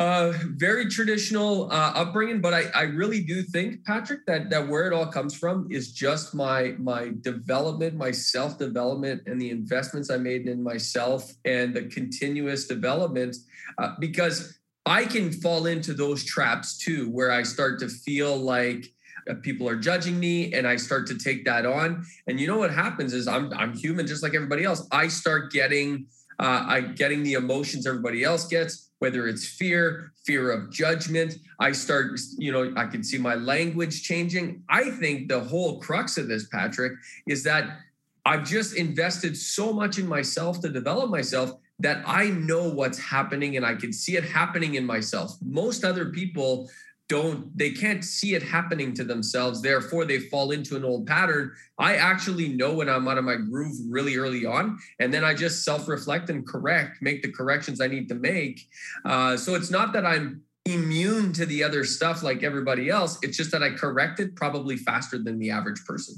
very 0.00 0.88
traditional 0.88 1.70
uh, 1.70 1.92
upbringing, 1.94 2.40
but 2.40 2.54
I, 2.54 2.64
I 2.74 2.82
really 2.82 3.22
do 3.22 3.42
think, 3.42 3.84
Patrick, 3.84 4.24
that 4.26 4.48
that 4.48 4.66
where 4.66 4.86
it 4.86 4.94
all 4.94 5.06
comes 5.06 5.34
from 5.34 5.68
is 5.70 5.92
just 5.92 6.34
my 6.34 6.74
my 6.78 7.12
development, 7.20 7.96
my 7.96 8.10
self 8.10 8.58
development, 8.58 9.22
and 9.26 9.40
the 9.40 9.50
investments 9.50 10.10
I 10.10 10.16
made 10.16 10.48
in 10.48 10.62
myself, 10.62 11.30
and 11.44 11.74
the 11.74 11.82
continuous 11.82 12.66
development. 12.66 13.36
Uh, 13.76 13.94
because 13.98 14.58
I 14.86 15.04
can 15.04 15.32
fall 15.32 15.66
into 15.66 15.92
those 15.92 16.24
traps 16.24 16.78
too, 16.78 17.10
where 17.10 17.30
I 17.30 17.42
start 17.42 17.78
to 17.80 17.88
feel 17.88 18.36
like 18.36 18.90
uh, 19.28 19.34
people 19.42 19.68
are 19.68 19.76
judging 19.76 20.18
me 20.18 20.54
and 20.54 20.66
i 20.66 20.76
start 20.76 21.06
to 21.06 21.18
take 21.18 21.44
that 21.44 21.66
on 21.66 22.02
and 22.26 22.40
you 22.40 22.46
know 22.46 22.56
what 22.56 22.72
happens 22.72 23.12
is 23.12 23.28
i'm 23.28 23.52
i'm 23.52 23.74
human 23.74 24.06
just 24.06 24.22
like 24.22 24.34
everybody 24.34 24.64
else 24.64 24.88
i 24.92 25.06
start 25.06 25.52
getting 25.52 26.06
uh, 26.40 26.64
i 26.66 26.80
getting 26.80 27.22
the 27.22 27.34
emotions 27.34 27.86
everybody 27.86 28.24
else 28.24 28.46
gets 28.48 28.90
whether 29.00 29.26
it's 29.26 29.46
fear, 29.48 30.12
fear 30.24 30.50
of 30.50 30.70
judgment. 30.70 31.38
I 31.58 31.72
start, 31.72 32.20
you 32.36 32.52
know, 32.52 32.72
I 32.76 32.84
can 32.84 33.02
see 33.02 33.18
my 33.18 33.34
language 33.34 34.02
changing. 34.02 34.62
I 34.68 34.90
think 34.90 35.28
the 35.28 35.40
whole 35.40 35.80
crux 35.80 36.18
of 36.18 36.28
this, 36.28 36.48
Patrick, 36.48 36.92
is 37.26 37.42
that 37.44 37.78
I've 38.26 38.44
just 38.44 38.76
invested 38.76 39.36
so 39.36 39.72
much 39.72 39.98
in 39.98 40.06
myself 40.06 40.60
to 40.60 40.68
develop 40.68 41.10
myself 41.10 41.52
that 41.78 42.02
I 42.06 42.26
know 42.28 42.68
what's 42.68 42.98
happening 42.98 43.56
and 43.56 43.64
I 43.64 43.74
can 43.74 43.90
see 43.90 44.16
it 44.16 44.24
happening 44.24 44.74
in 44.74 44.84
myself. 44.84 45.32
Most 45.42 45.82
other 45.82 46.10
people 46.10 46.70
don't 47.10 47.58
they 47.58 47.70
can't 47.70 48.04
see 48.04 48.34
it 48.34 48.42
happening 48.42 48.94
to 48.94 49.02
themselves. 49.02 49.60
Therefore 49.60 50.04
they 50.04 50.20
fall 50.20 50.52
into 50.52 50.76
an 50.76 50.84
old 50.84 51.08
pattern. 51.08 51.50
I 51.76 51.96
actually 51.96 52.48
know 52.48 52.72
when 52.72 52.88
i'm 52.88 53.08
out 53.08 53.18
of 53.18 53.24
my 53.24 53.34
groove 53.34 53.76
really 53.88 54.16
early 54.16 54.46
on 54.46 54.78
and 55.00 55.12
then 55.12 55.24
i 55.24 55.34
just 55.34 55.64
self-reflect 55.64 56.30
and 56.30 56.46
correct 56.46 57.02
make 57.02 57.22
the 57.22 57.32
corrections 57.32 57.80
i 57.80 57.88
need 57.88 58.08
to 58.08 58.14
make. 58.14 58.60
Uh, 59.04 59.36
so 59.36 59.56
it's 59.56 59.70
not 59.70 59.92
that 59.92 60.06
i'm 60.06 60.42
immune 60.72 61.32
to 61.34 61.46
the 61.46 61.62
other 61.62 61.84
stuff 61.84 62.22
like 62.22 62.42
everybody 62.42 62.88
else. 62.88 63.18
It's 63.22 63.36
just 63.36 63.50
that 63.52 63.62
i 63.62 63.70
corrected 63.70 64.36
probably 64.36 64.76
faster 64.76 65.18
than 65.18 65.38
the 65.38 65.50
average 65.50 65.84
person. 65.84 66.16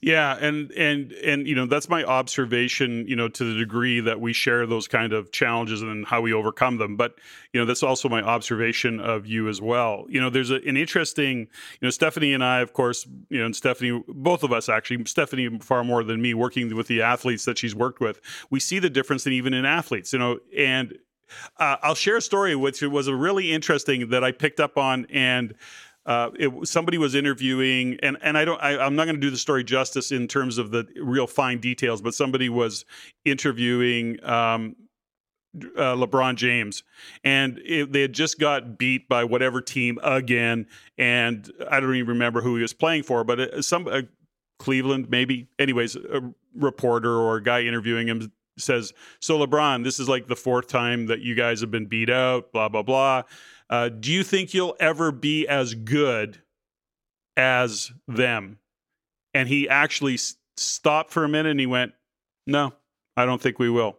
Yeah 0.00 0.36
and 0.40 0.70
and 0.72 1.12
and 1.12 1.46
you 1.46 1.54
know 1.54 1.66
that's 1.66 1.88
my 1.88 2.04
observation 2.04 3.06
you 3.06 3.16
know 3.16 3.28
to 3.28 3.44
the 3.44 3.58
degree 3.58 4.00
that 4.00 4.20
we 4.20 4.32
share 4.32 4.66
those 4.66 4.88
kind 4.88 5.12
of 5.12 5.32
challenges 5.32 5.82
and 5.82 6.06
how 6.06 6.20
we 6.20 6.32
overcome 6.32 6.78
them. 6.78 6.96
But 6.96 7.18
you 7.52 7.60
know 7.60 7.66
that's 7.66 7.82
also 7.82 8.08
my 8.08 8.22
observation 8.22 9.00
of 9.00 9.26
you 9.26 9.48
as 9.48 9.60
well. 9.60 10.06
You 10.08 10.20
know 10.20 10.30
there's 10.30 10.50
a, 10.50 10.56
an 10.66 10.76
interesting 10.76 11.48
you 11.80 11.86
know 11.86 11.90
stephanie 11.90 12.34
and 12.34 12.44
i 12.44 12.60
of 12.60 12.72
course 12.72 13.06
you 13.28 13.38
know 13.38 13.46
and 13.46 13.56
stephanie 13.56 14.02
both 14.08 14.42
of 14.42 14.52
us 14.52 14.68
actually 14.68 15.04
stephanie 15.04 15.58
far 15.60 15.84
more 15.84 16.02
than 16.02 16.20
me 16.20 16.34
working 16.34 16.74
with 16.74 16.86
the 16.86 17.02
athletes 17.02 17.44
that 17.44 17.58
she's 17.58 17.74
worked 17.74 18.00
with 18.00 18.20
we 18.50 18.60
see 18.60 18.78
the 18.78 18.90
difference 18.90 19.26
in 19.26 19.32
even 19.32 19.54
in 19.54 19.64
athletes 19.64 20.12
you 20.12 20.18
know 20.18 20.38
and 20.56 20.98
uh, 21.58 21.76
I'll 21.82 21.94
share 21.94 22.16
a 22.16 22.22
story 22.22 22.54
which 22.56 22.82
was 22.82 23.08
a 23.08 23.14
really 23.14 23.52
interesting 23.52 24.10
that 24.10 24.24
I 24.24 24.32
picked 24.32 24.60
up 24.60 24.78
on 24.78 25.06
and. 25.10 25.54
Uh, 26.04 26.30
it, 26.36 26.66
somebody 26.66 26.98
was 26.98 27.14
interviewing, 27.14 27.96
and, 28.02 28.18
and 28.22 28.36
I 28.36 28.44
don't, 28.44 28.60
I, 28.60 28.84
am 28.84 28.96
not 28.96 29.04
going 29.04 29.14
to 29.14 29.20
do 29.20 29.30
the 29.30 29.36
story 29.36 29.62
justice 29.62 30.10
in 30.10 30.26
terms 30.26 30.58
of 30.58 30.72
the 30.72 30.84
real 30.96 31.28
fine 31.28 31.60
details, 31.60 32.02
but 32.02 32.12
somebody 32.12 32.48
was 32.48 32.84
interviewing 33.24 34.18
um, 34.24 34.74
uh, 35.76 35.94
LeBron 35.94 36.34
James, 36.34 36.82
and 37.22 37.60
it, 37.64 37.92
they 37.92 38.00
had 38.00 38.12
just 38.14 38.40
got 38.40 38.78
beat 38.78 39.08
by 39.08 39.22
whatever 39.22 39.60
team 39.60 40.00
again, 40.02 40.66
and 40.98 41.48
I 41.70 41.78
don't 41.78 41.94
even 41.94 42.08
remember 42.08 42.40
who 42.40 42.56
he 42.56 42.62
was 42.62 42.72
playing 42.72 43.04
for, 43.04 43.22
but 43.22 43.38
it, 43.38 43.64
some 43.64 43.86
uh, 43.86 44.02
Cleveland 44.58 45.10
maybe. 45.10 45.48
Anyways, 45.58 45.96
a 45.96 46.32
reporter 46.54 47.12
or 47.12 47.36
a 47.36 47.42
guy 47.42 47.62
interviewing 47.62 48.08
him 48.08 48.32
says, 48.58 48.92
So, 49.20 49.38
LeBron, 49.38 49.84
this 49.84 49.98
is 49.98 50.08
like 50.08 50.26
the 50.26 50.36
fourth 50.36 50.68
time 50.68 51.06
that 51.06 51.20
you 51.20 51.34
guys 51.34 51.60
have 51.60 51.70
been 51.70 51.86
beat 51.86 52.10
out, 52.10 52.52
blah, 52.52 52.68
blah, 52.68 52.82
blah. 52.82 53.22
Uh, 53.70 53.88
do 53.88 54.12
you 54.12 54.22
think 54.22 54.52
you'll 54.52 54.76
ever 54.80 55.10
be 55.10 55.46
as 55.48 55.74
good 55.74 56.42
as 57.36 57.92
them? 58.06 58.58
And 59.34 59.48
he 59.48 59.68
actually 59.68 60.14
s- 60.14 60.36
stopped 60.56 61.10
for 61.10 61.24
a 61.24 61.28
minute 61.28 61.50
and 61.50 61.60
he 61.60 61.66
went, 61.66 61.92
No, 62.46 62.74
I 63.16 63.24
don't 63.24 63.40
think 63.40 63.58
we 63.58 63.70
will. 63.70 63.98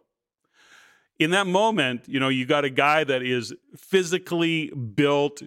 In 1.18 1.30
that 1.30 1.46
moment, 1.46 2.02
you 2.06 2.18
know, 2.18 2.28
you 2.28 2.44
got 2.44 2.64
a 2.64 2.70
guy 2.70 3.04
that 3.04 3.22
is 3.22 3.52
physically 3.76 4.70
built, 4.70 5.42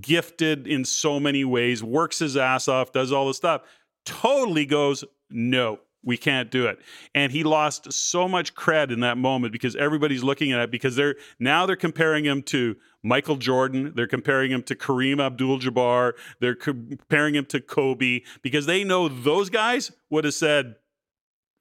gifted 0.00 0.66
in 0.66 0.84
so 0.84 1.18
many 1.18 1.44
ways, 1.44 1.82
works 1.82 2.20
his 2.20 2.36
ass 2.36 2.68
off, 2.68 2.92
does 2.92 3.12
all 3.12 3.26
this 3.26 3.36
stuff, 3.36 3.62
totally 4.04 4.66
goes, 4.66 5.04
No, 5.30 5.80
we 6.02 6.16
can't 6.16 6.50
do 6.50 6.66
it. 6.66 6.78
And 7.14 7.32
he 7.32 7.44
lost 7.44 7.92
so 7.92 8.26
much 8.26 8.54
cred 8.54 8.90
in 8.90 9.00
that 9.00 9.18
moment 9.18 9.52
because 9.52 9.76
everybody's 9.76 10.22
looking 10.22 10.52
at 10.52 10.60
it 10.60 10.70
because 10.70 10.96
they're 10.96 11.16
now 11.38 11.66
they're 11.66 11.76
comparing 11.76 12.24
him 12.24 12.42
to 12.44 12.76
Michael 13.02 13.36
Jordan, 13.36 13.92
they're 13.94 14.06
comparing 14.06 14.50
him 14.50 14.62
to 14.64 14.74
Kareem 14.74 15.20
Abdul-Jabbar, 15.20 16.12
they're 16.40 16.54
comparing 16.54 17.34
him 17.34 17.46
to 17.46 17.60
Kobe 17.60 18.20
because 18.42 18.66
they 18.66 18.84
know 18.84 19.08
those 19.08 19.50
guys 19.50 19.92
would 20.10 20.24
have 20.24 20.34
said 20.34 20.76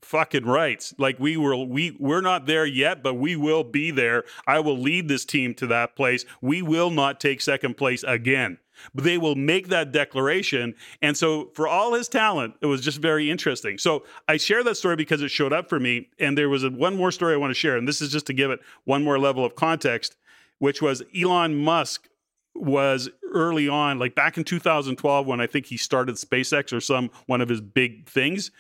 fucking 0.02 0.46
rights. 0.46 0.94
Like 0.98 1.20
we 1.20 1.38
were 1.38 1.56
we 1.56 1.96
we're 2.00 2.22
not 2.22 2.46
there 2.46 2.66
yet, 2.66 3.04
but 3.04 3.16
we 3.16 3.36
will 3.36 3.64
be 3.64 3.92
there. 3.92 4.24
I 4.48 4.60
will 4.60 4.78
lead 4.78 5.08
this 5.08 5.26
team 5.26 5.54
to 5.56 5.68
that 5.68 5.96
place. 5.96 6.26
We 6.42 6.62
will 6.62 6.90
not 6.90 7.20
take 7.20 7.42
second 7.42 7.78
place 7.78 8.04
again. 8.04 8.58
But 8.94 9.04
they 9.04 9.18
will 9.18 9.36
make 9.36 9.70
that 9.70 9.92
declaration. 9.92 10.76
And 11.02 11.16
so 11.18 11.50
for 11.54 11.68
all 11.68 11.94
his 11.94 12.08
talent, 12.08 12.56
it 12.62 12.66
was 12.66 12.82
just 12.82 13.00
very 13.00 13.30
interesting. 13.30 13.78
So 13.78 14.04
I 14.28 14.38
share 14.38 14.64
that 14.64 14.76
story 14.76 14.96
because 14.96 15.22
it 15.22 15.30
showed 15.30 15.54
up 15.54 15.70
for 15.70 15.80
me. 15.80 16.10
And 16.20 16.38
there 16.38 16.50
was 16.50 16.64
a, 16.64 16.70
one 16.70 16.96
more 16.96 17.12
story 17.12 17.34
I 17.34 17.38
want 17.38 17.52
to 17.52 17.56
share. 17.56 17.78
And 17.78 17.88
this 17.88 18.02
is 18.02 18.12
just 18.12 18.28
to 18.28 18.34
give 18.34 18.52
it 18.52 18.60
one 18.86 19.04
more 19.04 19.20
level 19.20 19.46
of 19.46 19.56
context, 19.56 20.16
which 20.60 20.82
was 20.82 21.04
Elon 21.16 21.56
Musk 21.56 22.08
was 22.56 23.10
early 23.32 23.70
on, 23.70 24.00
like 24.00 24.16
back 24.16 24.38
in 24.38 24.44
2012, 24.44 25.26
when 25.26 25.40
I 25.40 25.48
think 25.48 25.68
he 25.68 25.78
started 25.78 26.16
SpaceX 26.16 26.74
or 26.74 26.82
some 26.82 27.10
one 27.28 27.42
of 27.42 27.48
his 27.48 27.62
big 27.62 28.08
things 28.10 28.52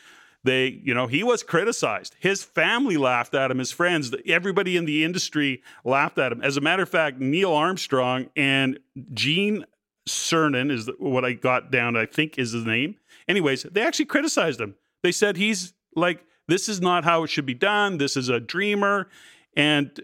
they, 0.43 0.79
you 0.83 0.93
know, 0.93 1.07
he 1.07 1.23
was 1.23 1.43
criticized. 1.43 2.15
His 2.19 2.43
family 2.43 2.97
laughed 2.97 3.33
at 3.33 3.51
him, 3.51 3.59
his 3.59 3.71
friends, 3.71 4.13
everybody 4.25 4.77
in 4.77 4.85
the 4.85 5.03
industry 5.03 5.61
laughed 5.83 6.17
at 6.17 6.31
him. 6.31 6.41
As 6.41 6.55
a 6.55 6.61
matter 6.61 6.83
of 6.83 6.89
fact, 6.89 7.19
Neil 7.19 7.53
Armstrong 7.53 8.29
and 8.35 8.79
Gene 9.13 9.65
Cernan 10.09 10.71
is 10.71 10.89
what 10.99 11.25
I 11.25 11.33
got 11.33 11.71
down, 11.71 11.95
I 11.95 12.05
think 12.05 12.37
is 12.37 12.51
his 12.51 12.65
name. 12.65 12.95
Anyways, 13.27 13.63
they 13.63 13.81
actually 13.81 14.05
criticized 14.05 14.59
him. 14.59 14.75
They 15.03 15.11
said 15.11 15.37
he's 15.37 15.73
like, 15.95 16.23
this 16.47 16.67
is 16.67 16.81
not 16.81 17.03
how 17.03 17.23
it 17.23 17.29
should 17.29 17.45
be 17.45 17.53
done. 17.53 17.97
This 17.97 18.17
is 18.17 18.29
a 18.29 18.39
dreamer. 18.39 19.07
And 19.55 19.99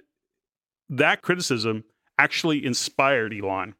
that 0.89 1.21
criticism 1.21 1.83
actually 2.17 2.65
inspired 2.65 3.33
Elon. 3.33 3.75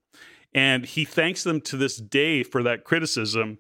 And 0.53 0.86
he 0.86 1.05
thanks 1.05 1.44
them 1.44 1.62
to 1.62 1.77
this 1.77 1.98
day 1.98 2.44
for 2.44 2.63
that 2.63 2.84
criticism. 2.84 3.60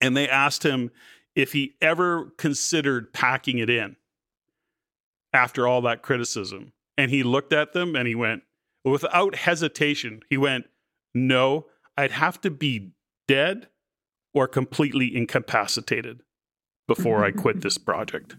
And 0.00 0.16
they 0.16 0.28
asked 0.28 0.62
him, 0.62 0.90
if 1.34 1.52
he 1.52 1.74
ever 1.80 2.32
considered 2.36 3.12
packing 3.12 3.58
it 3.58 3.70
in 3.70 3.94
after 5.32 5.68
all 5.68 5.80
that 5.82 6.02
criticism. 6.02 6.72
And 6.96 7.12
he 7.12 7.22
looked 7.22 7.52
at 7.52 7.72
them 7.72 7.94
and 7.94 8.08
he 8.08 8.16
went, 8.16 8.42
without 8.84 9.36
hesitation, 9.36 10.20
he 10.28 10.36
went, 10.36 10.66
No, 11.14 11.66
I'd 11.98 12.12
have 12.12 12.40
to 12.42 12.50
be 12.50 12.92
dead 13.26 13.68
or 14.32 14.46
completely 14.46 15.14
incapacitated 15.14 16.22
before 16.86 17.24
I 17.24 17.32
quit 17.32 17.60
this 17.60 17.76
project. 17.76 18.36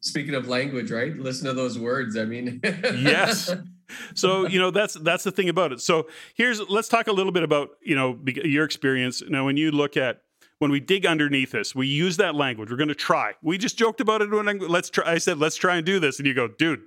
Speaking 0.00 0.34
of 0.34 0.48
language, 0.48 0.90
right? 0.90 1.16
Listen 1.16 1.46
to 1.46 1.52
those 1.52 1.78
words. 1.78 2.16
I 2.16 2.24
mean, 2.24 2.60
yes. 2.64 3.54
So 4.16 4.48
you 4.48 4.58
know 4.58 4.72
that's 4.72 4.94
that's 4.94 5.22
the 5.22 5.30
thing 5.30 5.48
about 5.48 5.70
it. 5.70 5.80
So 5.80 6.08
here's 6.34 6.60
let's 6.68 6.88
talk 6.88 7.06
a 7.06 7.12
little 7.12 7.30
bit 7.30 7.44
about 7.44 7.68
you 7.80 7.94
know 7.94 8.18
your 8.26 8.64
experience. 8.64 9.22
Now, 9.28 9.44
when 9.44 9.56
you 9.56 9.70
look 9.70 9.96
at 9.96 10.22
when 10.58 10.72
we 10.72 10.80
dig 10.80 11.06
underneath 11.06 11.52
this, 11.52 11.72
we 11.72 11.86
use 11.86 12.16
that 12.16 12.34
language. 12.34 12.68
We're 12.68 12.78
going 12.78 12.88
to 12.88 12.96
try. 12.96 13.34
We 13.42 13.58
just 13.58 13.78
joked 13.78 14.00
about 14.00 14.22
it 14.22 14.30
when 14.32 14.48
I, 14.48 14.52
let's 14.54 14.90
try. 14.90 15.12
I 15.12 15.18
said, 15.18 15.38
let's 15.38 15.54
try 15.54 15.76
and 15.76 15.86
do 15.86 16.00
this. 16.00 16.18
And 16.18 16.26
you 16.26 16.34
go, 16.34 16.48
dude, 16.48 16.82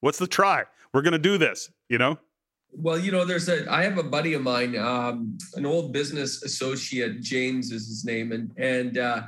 what's 0.00 0.18
the 0.18 0.26
try? 0.26 0.64
We're 0.92 1.00
going 1.00 1.12
to 1.12 1.18
do 1.18 1.38
this, 1.38 1.70
you 1.88 1.96
know? 1.96 2.18
Well, 2.72 2.98
you 2.98 3.12
know, 3.12 3.24
there's 3.24 3.48
a, 3.48 3.70
I 3.70 3.82
have 3.82 3.98
a 3.98 4.02
buddy 4.02 4.32
of 4.34 4.42
mine, 4.42 4.76
um, 4.76 5.36
an 5.54 5.66
old 5.66 5.92
business 5.92 6.42
associate, 6.42 7.20
James 7.20 7.70
is 7.70 7.86
his 7.86 8.04
name. 8.04 8.32
And, 8.32 8.50
and, 8.56 8.98
uh, 8.98 9.22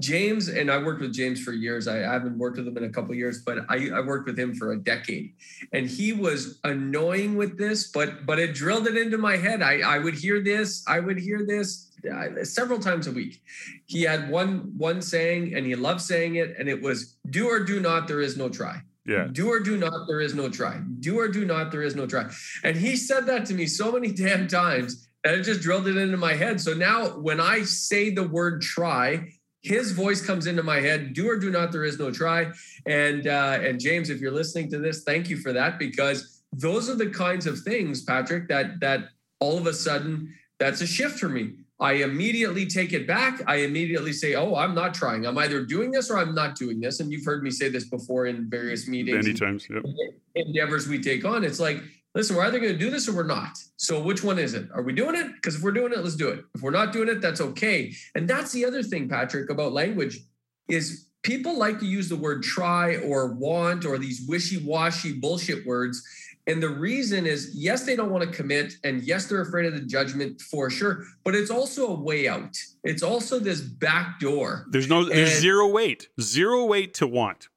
James, 0.00 0.48
and 0.48 0.70
I 0.70 0.76
worked 0.76 1.00
with 1.00 1.14
James 1.14 1.42
for 1.42 1.52
years. 1.52 1.88
I, 1.88 2.00
I 2.00 2.12
haven't 2.12 2.36
worked 2.36 2.58
with 2.58 2.68
him 2.68 2.76
in 2.76 2.84
a 2.84 2.90
couple 2.90 3.14
years, 3.14 3.42
but 3.42 3.58
I, 3.70 3.88
I, 3.94 4.00
worked 4.00 4.26
with 4.26 4.38
him 4.38 4.54
for 4.54 4.72
a 4.72 4.76
decade. 4.76 5.32
And 5.72 5.86
he 5.86 6.12
was 6.12 6.58
annoying 6.64 7.34
with 7.34 7.56
this, 7.56 7.90
but 7.90 8.26
but 8.26 8.38
it 8.38 8.54
drilled 8.54 8.86
it 8.86 8.96
into 8.98 9.16
my 9.16 9.38
head. 9.38 9.62
I, 9.62 9.80
I 9.80 9.98
would 9.98 10.14
hear 10.14 10.42
this, 10.42 10.84
I 10.86 11.00
would 11.00 11.18
hear 11.18 11.46
this 11.46 11.92
uh, 12.12 12.44
several 12.44 12.78
times 12.78 13.06
a 13.06 13.12
week. 13.12 13.42
He 13.86 14.02
had 14.02 14.28
one 14.28 14.72
one 14.76 15.00
saying, 15.00 15.54
and 15.54 15.64
he 15.64 15.74
loved 15.74 16.02
saying 16.02 16.36
it, 16.36 16.56
and 16.58 16.68
it 16.68 16.82
was 16.82 17.16
"Do 17.30 17.48
or 17.48 17.60
do 17.60 17.80
not, 17.80 18.06
there 18.06 18.20
is 18.20 18.36
no 18.36 18.50
try." 18.50 18.82
Yeah. 19.06 19.28
Do 19.30 19.48
or 19.50 19.60
do 19.60 19.76
not, 19.76 20.06
there 20.08 20.20
is 20.20 20.34
no 20.34 20.48
try. 20.48 20.80
Do 21.00 21.18
or 21.18 21.28
do 21.28 21.44
not, 21.44 21.70
there 21.70 21.82
is 21.82 21.94
no 21.94 22.06
try. 22.06 22.30
And 22.64 22.76
he 22.76 22.96
said 22.96 23.26
that 23.26 23.46
to 23.46 23.54
me 23.54 23.66
so 23.66 23.92
many 23.92 24.10
damn 24.12 24.48
times 24.48 25.08
that 25.22 25.34
it 25.34 25.42
just 25.42 25.60
drilled 25.60 25.86
it 25.86 25.96
into 25.96 26.16
my 26.16 26.34
head. 26.34 26.60
So 26.60 26.74
now 26.74 27.08
when 27.10 27.40
I 27.40 27.62
say 27.62 28.10
the 28.10 28.26
word 28.26 28.62
try, 28.62 29.28
his 29.66 29.92
voice 29.92 30.24
comes 30.24 30.46
into 30.46 30.62
my 30.62 30.80
head 30.80 31.12
do 31.12 31.28
or 31.28 31.36
do 31.36 31.50
not 31.50 31.72
there 31.72 31.84
is 31.84 31.98
no 31.98 32.10
try 32.10 32.46
and 32.86 33.26
uh, 33.26 33.58
and 33.60 33.80
james 33.80 34.10
if 34.10 34.20
you're 34.20 34.30
listening 34.30 34.70
to 34.70 34.78
this 34.78 35.02
thank 35.02 35.28
you 35.28 35.36
for 35.36 35.52
that 35.52 35.78
because 35.78 36.42
those 36.52 36.88
are 36.88 36.94
the 36.94 37.10
kinds 37.10 37.46
of 37.46 37.58
things 37.60 38.04
patrick 38.04 38.48
that 38.48 38.78
that 38.80 39.06
all 39.40 39.58
of 39.58 39.66
a 39.66 39.72
sudden 39.72 40.32
that's 40.60 40.82
a 40.82 40.86
shift 40.86 41.18
for 41.18 41.28
me 41.28 41.52
i 41.80 41.92
immediately 41.92 42.66
take 42.66 42.92
it 42.92 43.06
back 43.06 43.40
i 43.46 43.56
immediately 43.56 44.12
say 44.12 44.34
oh 44.34 44.54
i'm 44.54 44.74
not 44.74 44.94
trying 44.94 45.26
i'm 45.26 45.38
either 45.38 45.64
doing 45.64 45.90
this 45.90 46.10
or 46.10 46.18
i'm 46.18 46.34
not 46.34 46.56
doing 46.56 46.80
this 46.80 47.00
and 47.00 47.12
you've 47.12 47.24
heard 47.24 47.42
me 47.42 47.50
say 47.50 47.68
this 47.68 47.88
before 47.88 48.26
in 48.26 48.48
various 48.48 48.88
meetings 48.88 49.26
many 49.26 49.38
times 49.38 49.66
yep. 49.70 49.82
endeavors 50.34 50.88
we 50.88 51.00
take 51.00 51.24
on 51.24 51.44
it's 51.44 51.60
like 51.60 51.82
listen, 52.16 52.34
we're 52.34 52.44
either 52.44 52.58
going 52.58 52.72
to 52.72 52.78
do 52.78 52.90
this 52.90 53.08
or 53.08 53.14
we're 53.14 53.24
not. 53.24 53.58
So 53.76 54.02
which 54.02 54.24
one 54.24 54.38
is 54.38 54.54
it? 54.54 54.68
Are 54.74 54.82
we 54.82 54.94
doing 54.94 55.14
it? 55.14 55.34
Because 55.34 55.56
if 55.56 55.62
we're 55.62 55.70
doing 55.70 55.92
it, 55.92 55.98
let's 55.98 56.16
do 56.16 56.30
it. 56.30 56.44
If 56.54 56.62
we're 56.62 56.70
not 56.70 56.92
doing 56.92 57.08
it, 57.08 57.20
that's 57.20 57.42
okay. 57.42 57.92
And 58.14 58.26
that's 58.26 58.52
the 58.52 58.64
other 58.64 58.82
thing, 58.82 59.06
Patrick, 59.06 59.50
about 59.50 59.72
language 59.72 60.20
is 60.66 61.08
people 61.22 61.58
like 61.58 61.78
to 61.80 61.86
use 61.86 62.08
the 62.08 62.16
word 62.16 62.42
try 62.42 62.96
or 62.96 63.34
want 63.34 63.84
or 63.84 63.98
these 63.98 64.24
wishy-washy 64.26 65.12
bullshit 65.12 65.66
words. 65.66 66.02
And 66.48 66.62
the 66.62 66.68
reason 66.68 67.26
is 67.26 67.50
yes, 67.54 67.84
they 67.84 67.96
don't 67.96 68.10
want 68.10 68.24
to 68.24 68.36
commit, 68.36 68.74
and 68.84 69.02
yes, 69.02 69.26
they're 69.26 69.40
afraid 69.40 69.66
of 69.66 69.74
the 69.74 69.80
judgment 69.80 70.40
for 70.40 70.70
sure. 70.70 71.04
But 71.24 71.34
it's 71.34 71.50
also 71.50 71.88
a 71.88 72.00
way 72.00 72.28
out. 72.28 72.56
It's 72.84 73.02
also 73.02 73.40
this 73.40 73.60
back 73.60 74.20
door. 74.20 74.66
There's 74.70 74.88
no 74.88 75.04
there's 75.04 75.32
and, 75.32 75.40
zero 75.40 75.68
weight. 75.68 76.08
Zero 76.20 76.64
weight 76.64 76.94
to 76.94 77.06
want. 77.08 77.48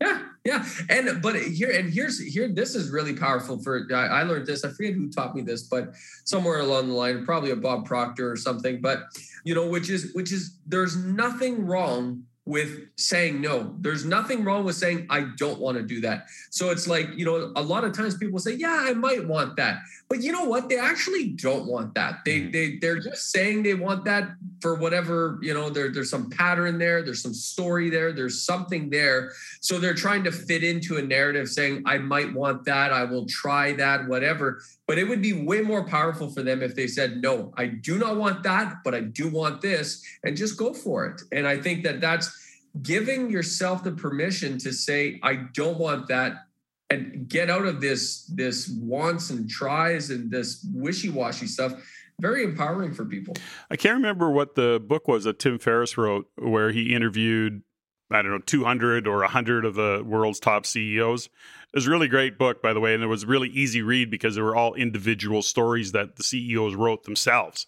Yeah, 0.00 0.22
yeah. 0.44 0.68
And 0.90 1.22
but 1.22 1.36
here 1.36 1.70
and 1.70 1.90
here's 1.90 2.20
here 2.20 2.48
this 2.48 2.74
is 2.74 2.90
really 2.90 3.14
powerful 3.14 3.62
for 3.62 3.88
I, 3.92 4.20
I 4.20 4.22
learned 4.24 4.46
this. 4.46 4.62
I 4.62 4.68
forget 4.68 4.92
who 4.92 5.10
taught 5.10 5.34
me 5.34 5.40
this, 5.40 5.62
but 5.62 5.94
somewhere 6.26 6.60
along 6.60 6.88
the 6.88 6.94
line, 6.94 7.24
probably 7.24 7.50
a 7.50 7.56
Bob 7.56 7.86
Proctor 7.86 8.30
or 8.30 8.36
something. 8.36 8.82
But 8.82 9.04
you 9.44 9.54
know, 9.54 9.66
which 9.66 9.88
is 9.88 10.12
which 10.12 10.32
is 10.32 10.58
there's 10.66 10.96
nothing 10.96 11.64
wrong 11.64 12.24
with 12.48 12.88
saying 12.96 13.42
no. 13.42 13.74
There's 13.80 14.06
nothing 14.06 14.42
wrong 14.42 14.64
with 14.64 14.74
saying, 14.74 15.06
I 15.10 15.26
don't 15.36 15.60
want 15.60 15.76
to 15.76 15.82
do 15.82 16.00
that. 16.00 16.28
So 16.48 16.70
it's 16.70 16.88
like, 16.88 17.10
you 17.14 17.26
know, 17.26 17.52
a 17.56 17.62
lot 17.62 17.84
of 17.84 17.92
times 17.92 18.16
people 18.16 18.38
say, 18.38 18.54
yeah, 18.54 18.86
I 18.88 18.94
might 18.94 19.28
want 19.28 19.56
that. 19.56 19.80
But 20.08 20.22
you 20.22 20.32
know 20.32 20.44
what? 20.44 20.70
They 20.70 20.78
actually 20.78 21.28
don't 21.28 21.66
want 21.66 21.94
that. 21.96 22.24
They, 22.24 22.40
mm-hmm. 22.40 22.50
they, 22.52 22.76
they're 22.78 23.00
just 23.00 23.32
saying 23.32 23.64
they 23.64 23.74
want 23.74 24.06
that 24.06 24.30
for 24.62 24.76
whatever, 24.76 25.38
you 25.42 25.52
know, 25.52 25.68
there, 25.68 25.90
there's 25.90 26.08
some 26.08 26.30
pattern 26.30 26.78
there. 26.78 27.02
There's 27.02 27.20
some 27.20 27.34
story 27.34 27.90
there. 27.90 28.12
There's 28.12 28.42
something 28.42 28.88
there. 28.88 29.32
So 29.60 29.78
they're 29.78 29.92
trying 29.92 30.24
to 30.24 30.32
fit 30.32 30.64
into 30.64 30.96
a 30.96 31.02
narrative 31.02 31.50
saying, 31.50 31.82
I 31.84 31.98
might 31.98 32.32
want 32.32 32.64
that. 32.64 32.94
I 32.94 33.04
will 33.04 33.26
try 33.26 33.72
that, 33.72 34.08
whatever. 34.08 34.62
But 34.88 34.98
it 34.98 35.04
would 35.04 35.22
be 35.22 35.34
way 35.34 35.60
more 35.60 35.84
powerful 35.84 36.30
for 36.30 36.42
them 36.42 36.62
if 36.62 36.74
they 36.74 36.88
said, 36.88 37.22
no, 37.22 37.52
I 37.56 37.66
do 37.66 37.98
not 37.98 38.16
want 38.16 38.42
that, 38.42 38.78
but 38.84 38.94
I 38.94 39.02
do 39.02 39.28
want 39.28 39.60
this 39.60 40.02
and 40.24 40.36
just 40.36 40.58
go 40.58 40.74
for 40.74 41.06
it. 41.06 41.20
And 41.30 41.46
I 41.46 41.58
think 41.58 41.84
that 41.84 42.00
that's, 42.00 42.34
giving 42.82 43.30
yourself 43.30 43.82
the 43.82 43.92
permission 43.92 44.58
to 44.58 44.72
say 44.72 45.18
i 45.22 45.34
don't 45.54 45.78
want 45.78 46.06
that 46.08 46.44
and 46.90 47.28
get 47.28 47.50
out 47.50 47.64
of 47.64 47.80
this 47.80 48.24
this 48.34 48.68
wants 48.80 49.30
and 49.30 49.48
tries 49.48 50.10
and 50.10 50.30
this 50.30 50.64
wishy-washy 50.72 51.46
stuff. 51.46 51.74
Very 52.20 52.42
empowering 52.42 52.92
for 52.94 53.04
people. 53.04 53.34
I 53.70 53.76
can't 53.76 53.94
remember 53.94 54.30
what 54.30 54.54
the 54.54 54.82
book 54.84 55.06
was 55.06 55.24
that 55.24 55.38
tim 55.38 55.58
ferriss 55.58 55.96
wrote 55.96 56.26
where 56.36 56.70
he 56.70 56.94
interviewed 56.94 57.62
i 58.10 58.22
don't 58.22 58.30
know 58.30 58.38
200 58.38 59.06
or 59.06 59.18
100 59.20 59.64
of 59.64 59.74
the 59.74 60.02
world's 60.04 60.40
top 60.40 60.66
ceos 60.66 61.28
it 61.72 61.76
was 61.76 61.86
a 61.86 61.90
really 61.90 62.08
great 62.08 62.38
book 62.38 62.62
by 62.62 62.72
the 62.72 62.80
way 62.80 62.94
and 62.94 63.02
it 63.02 63.06
was 63.08 63.24
a 63.24 63.26
really 63.26 63.48
easy 63.48 63.82
read 63.82 64.10
because 64.10 64.34
they 64.34 64.42
were 64.42 64.56
all 64.56 64.74
individual 64.74 65.42
stories 65.42 65.92
that 65.92 66.16
the 66.16 66.22
ceos 66.22 66.74
wrote 66.74 67.04
themselves 67.04 67.66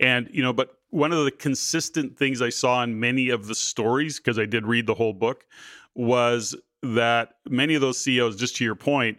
and 0.00 0.28
you 0.32 0.42
know 0.42 0.52
but 0.52 0.78
one 0.92 1.10
of 1.10 1.24
the 1.24 1.30
consistent 1.30 2.18
things 2.18 2.42
I 2.42 2.50
saw 2.50 2.82
in 2.82 3.00
many 3.00 3.30
of 3.30 3.46
the 3.46 3.54
stories, 3.54 4.18
because 4.18 4.38
I 4.38 4.44
did 4.44 4.66
read 4.66 4.86
the 4.86 4.94
whole 4.94 5.14
book, 5.14 5.46
was 5.94 6.54
that 6.82 7.36
many 7.48 7.74
of 7.74 7.80
those 7.80 7.98
CEOs, 7.98 8.36
just 8.36 8.56
to 8.56 8.64
your 8.64 8.74
point, 8.74 9.18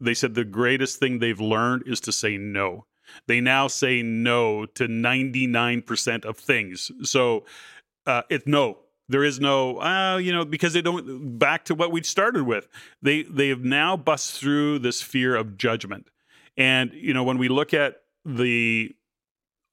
they 0.00 0.14
said 0.14 0.34
the 0.34 0.46
greatest 0.46 0.98
thing 0.98 1.18
they've 1.18 1.40
learned 1.40 1.82
is 1.86 2.00
to 2.00 2.12
say 2.12 2.38
no. 2.38 2.86
They 3.26 3.42
now 3.42 3.68
say 3.68 4.02
no 4.02 4.64
to 4.64 4.88
99% 4.88 6.24
of 6.24 6.38
things. 6.38 6.90
So 7.02 7.44
uh, 8.06 8.22
it's 8.30 8.46
no. 8.46 8.78
There 9.10 9.24
is 9.24 9.40
no, 9.40 9.80
uh, 9.80 10.18
you 10.18 10.32
know, 10.32 10.44
because 10.44 10.72
they 10.72 10.82
don't. 10.82 11.38
Back 11.38 11.64
to 11.66 11.74
what 11.74 11.90
we 11.90 12.02
started 12.02 12.44
with, 12.44 12.68
they 13.02 13.22
they 13.22 13.48
have 13.48 13.64
now 13.64 13.96
bust 13.96 14.38
through 14.38 14.78
this 14.78 15.02
fear 15.02 15.34
of 15.34 15.56
judgment, 15.56 16.08
and 16.56 16.92
you 16.94 17.12
know 17.12 17.24
when 17.24 17.36
we 17.36 17.48
look 17.48 17.74
at 17.74 18.02
the 18.24 18.94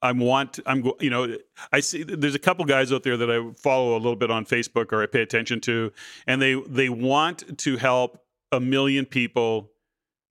I 0.02 0.12
want 0.12 0.60
I'm 0.66 0.92
you 1.00 1.10
know 1.10 1.38
I 1.72 1.80
see 1.80 2.04
there's 2.04 2.36
a 2.36 2.40
couple 2.40 2.66
guys 2.66 2.92
out 2.92 3.04
there 3.04 3.18
that 3.18 3.30
I 3.30 3.52
follow 3.58 3.94
a 3.94 4.00
little 4.00 4.16
bit 4.16 4.30
on 4.30 4.46
Facebook 4.46 4.92
or 4.92 5.02
I 5.02 5.06
pay 5.08 5.22
attention 5.22 5.60
to 5.62 5.92
and 6.28 6.42
they 6.42 6.54
they 6.54 6.90
want 6.90 7.58
to 7.60 7.78
help 7.78 8.24
a 8.52 8.60
million 8.60 9.06
people 9.06 9.72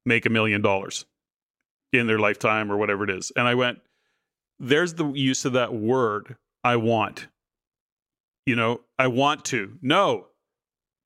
make 0.05 0.25
a 0.25 0.31
million 0.31 0.63
dollars 0.63 1.05
in 1.93 2.07
their 2.07 2.19
lifetime 2.19 2.71
or 2.71 2.77
whatever 2.77 3.05
it 3.05 3.11
is. 3.11 3.33
And 3.37 3.49
I 3.49 3.55
went 3.55 3.81
there's 4.59 4.95
the 4.95 5.11
use 5.13 5.45
of 5.45 5.53
that 5.55 5.75
word 5.75 6.37
I 6.65 6.77
want. 6.77 7.27
You 8.47 8.57
know, 8.57 8.81
I 8.99 9.09
want 9.09 9.45
to. 9.47 9.77
No. 9.83 10.29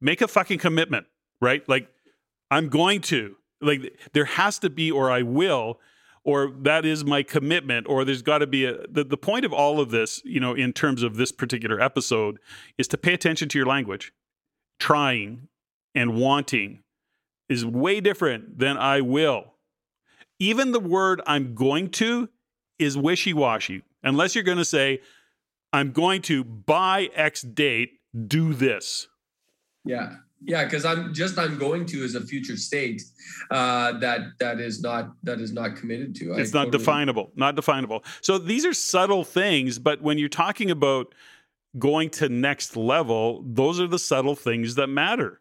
Make 0.01 0.21
a 0.23 0.29
fucking 0.29 0.59
commitment, 0.59 1.07
right? 1.41 1.69
Like 1.69 1.89
I'm 2.50 2.69
going 2.69 3.00
to. 3.03 3.37
Like 3.61 3.99
there 4.13 4.25
has 4.25 4.59
to 4.61 4.71
be 4.71 4.91
or 4.91 5.11
I 5.11 5.23
will 5.23 5.81
or 6.25 6.53
that 6.63 6.85
is 6.85 7.05
my 7.05 7.23
commitment 7.23 7.87
or 7.89 8.05
there's 8.05 8.23
got 8.23 8.39
to 8.39 8.47
be 8.47 8.65
a 8.65 8.87
the, 8.89 9.05
the 9.05 9.17
point 9.17 9.45
of 9.45 9.53
all 9.53 9.81
of 9.81 9.91
this 9.91 10.23
you 10.25 10.41
know 10.41 10.55
in 10.55 10.73
terms 10.73 11.03
of 11.03 11.17
this 11.17 11.33
particular 11.33 11.81
episode 11.81 12.39
is 12.79 12.89
to 12.89 12.99
pay 12.99 13.15
attention 13.15 13.49
to 13.49 13.59
your 13.59 13.67
language 13.67 14.13
trying 14.79 15.49
and 15.95 16.15
wanting 16.15 16.83
is 17.49 17.65
way 17.65 18.00
different 18.00 18.59
than 18.59 18.76
i 18.76 19.00
will 19.00 19.55
even 20.39 20.73
the 20.73 20.81
word 20.81 21.21
i'm 21.26 21.55
going 21.55 21.89
to 21.89 22.29
is 22.79 22.97
wishy-washy 22.97 23.83
unless 24.03 24.35
you're 24.35 24.45
going 24.45 24.59
to 24.59 24.65
say 24.65 25.00
i'm 25.73 25.93
going 25.93 26.23
to 26.23 26.45
by 26.45 27.11
x 27.15 27.43
date 27.43 28.00
do 28.26 28.54
this. 28.54 29.09
Yeah. 29.85 30.17
Yeah 30.43 30.65
because 30.65 30.87
i'm 30.87 31.13
just 31.13 31.39
i'm 31.39 31.59
going 31.59 31.85
to 31.87 32.02
is 32.02 32.15
a 32.15 32.21
future 32.21 32.56
state 32.56 33.02
uh, 33.50 33.99
that 33.99 34.21
that 34.39 34.59
is 34.59 34.80
not 34.80 35.13
that 35.23 35.39
is 35.39 35.52
not 35.52 35.76
committed 35.76 36.15
to. 36.17 36.33
It's 36.33 36.54
I 36.54 36.61
not 36.61 36.65
totally 36.67 36.78
definable 36.78 37.33
not 37.37 37.56
definable. 37.56 38.04
So 38.23 38.39
these 38.39 38.65
are 38.65 38.73
subtle 38.73 39.25
things 39.25 39.78
but 39.78 40.00
when 40.00 40.17
you're 40.17 40.30
talking 40.30 40.71
about 40.71 41.15
going 41.78 42.11
to 42.11 42.28
next 42.28 42.76
level 42.76 43.45
those 43.47 43.78
are 43.80 43.87
the 43.87 43.99
subtle 43.99 44.35
things 44.35 44.76
that 44.76 44.87
matter 44.87 45.41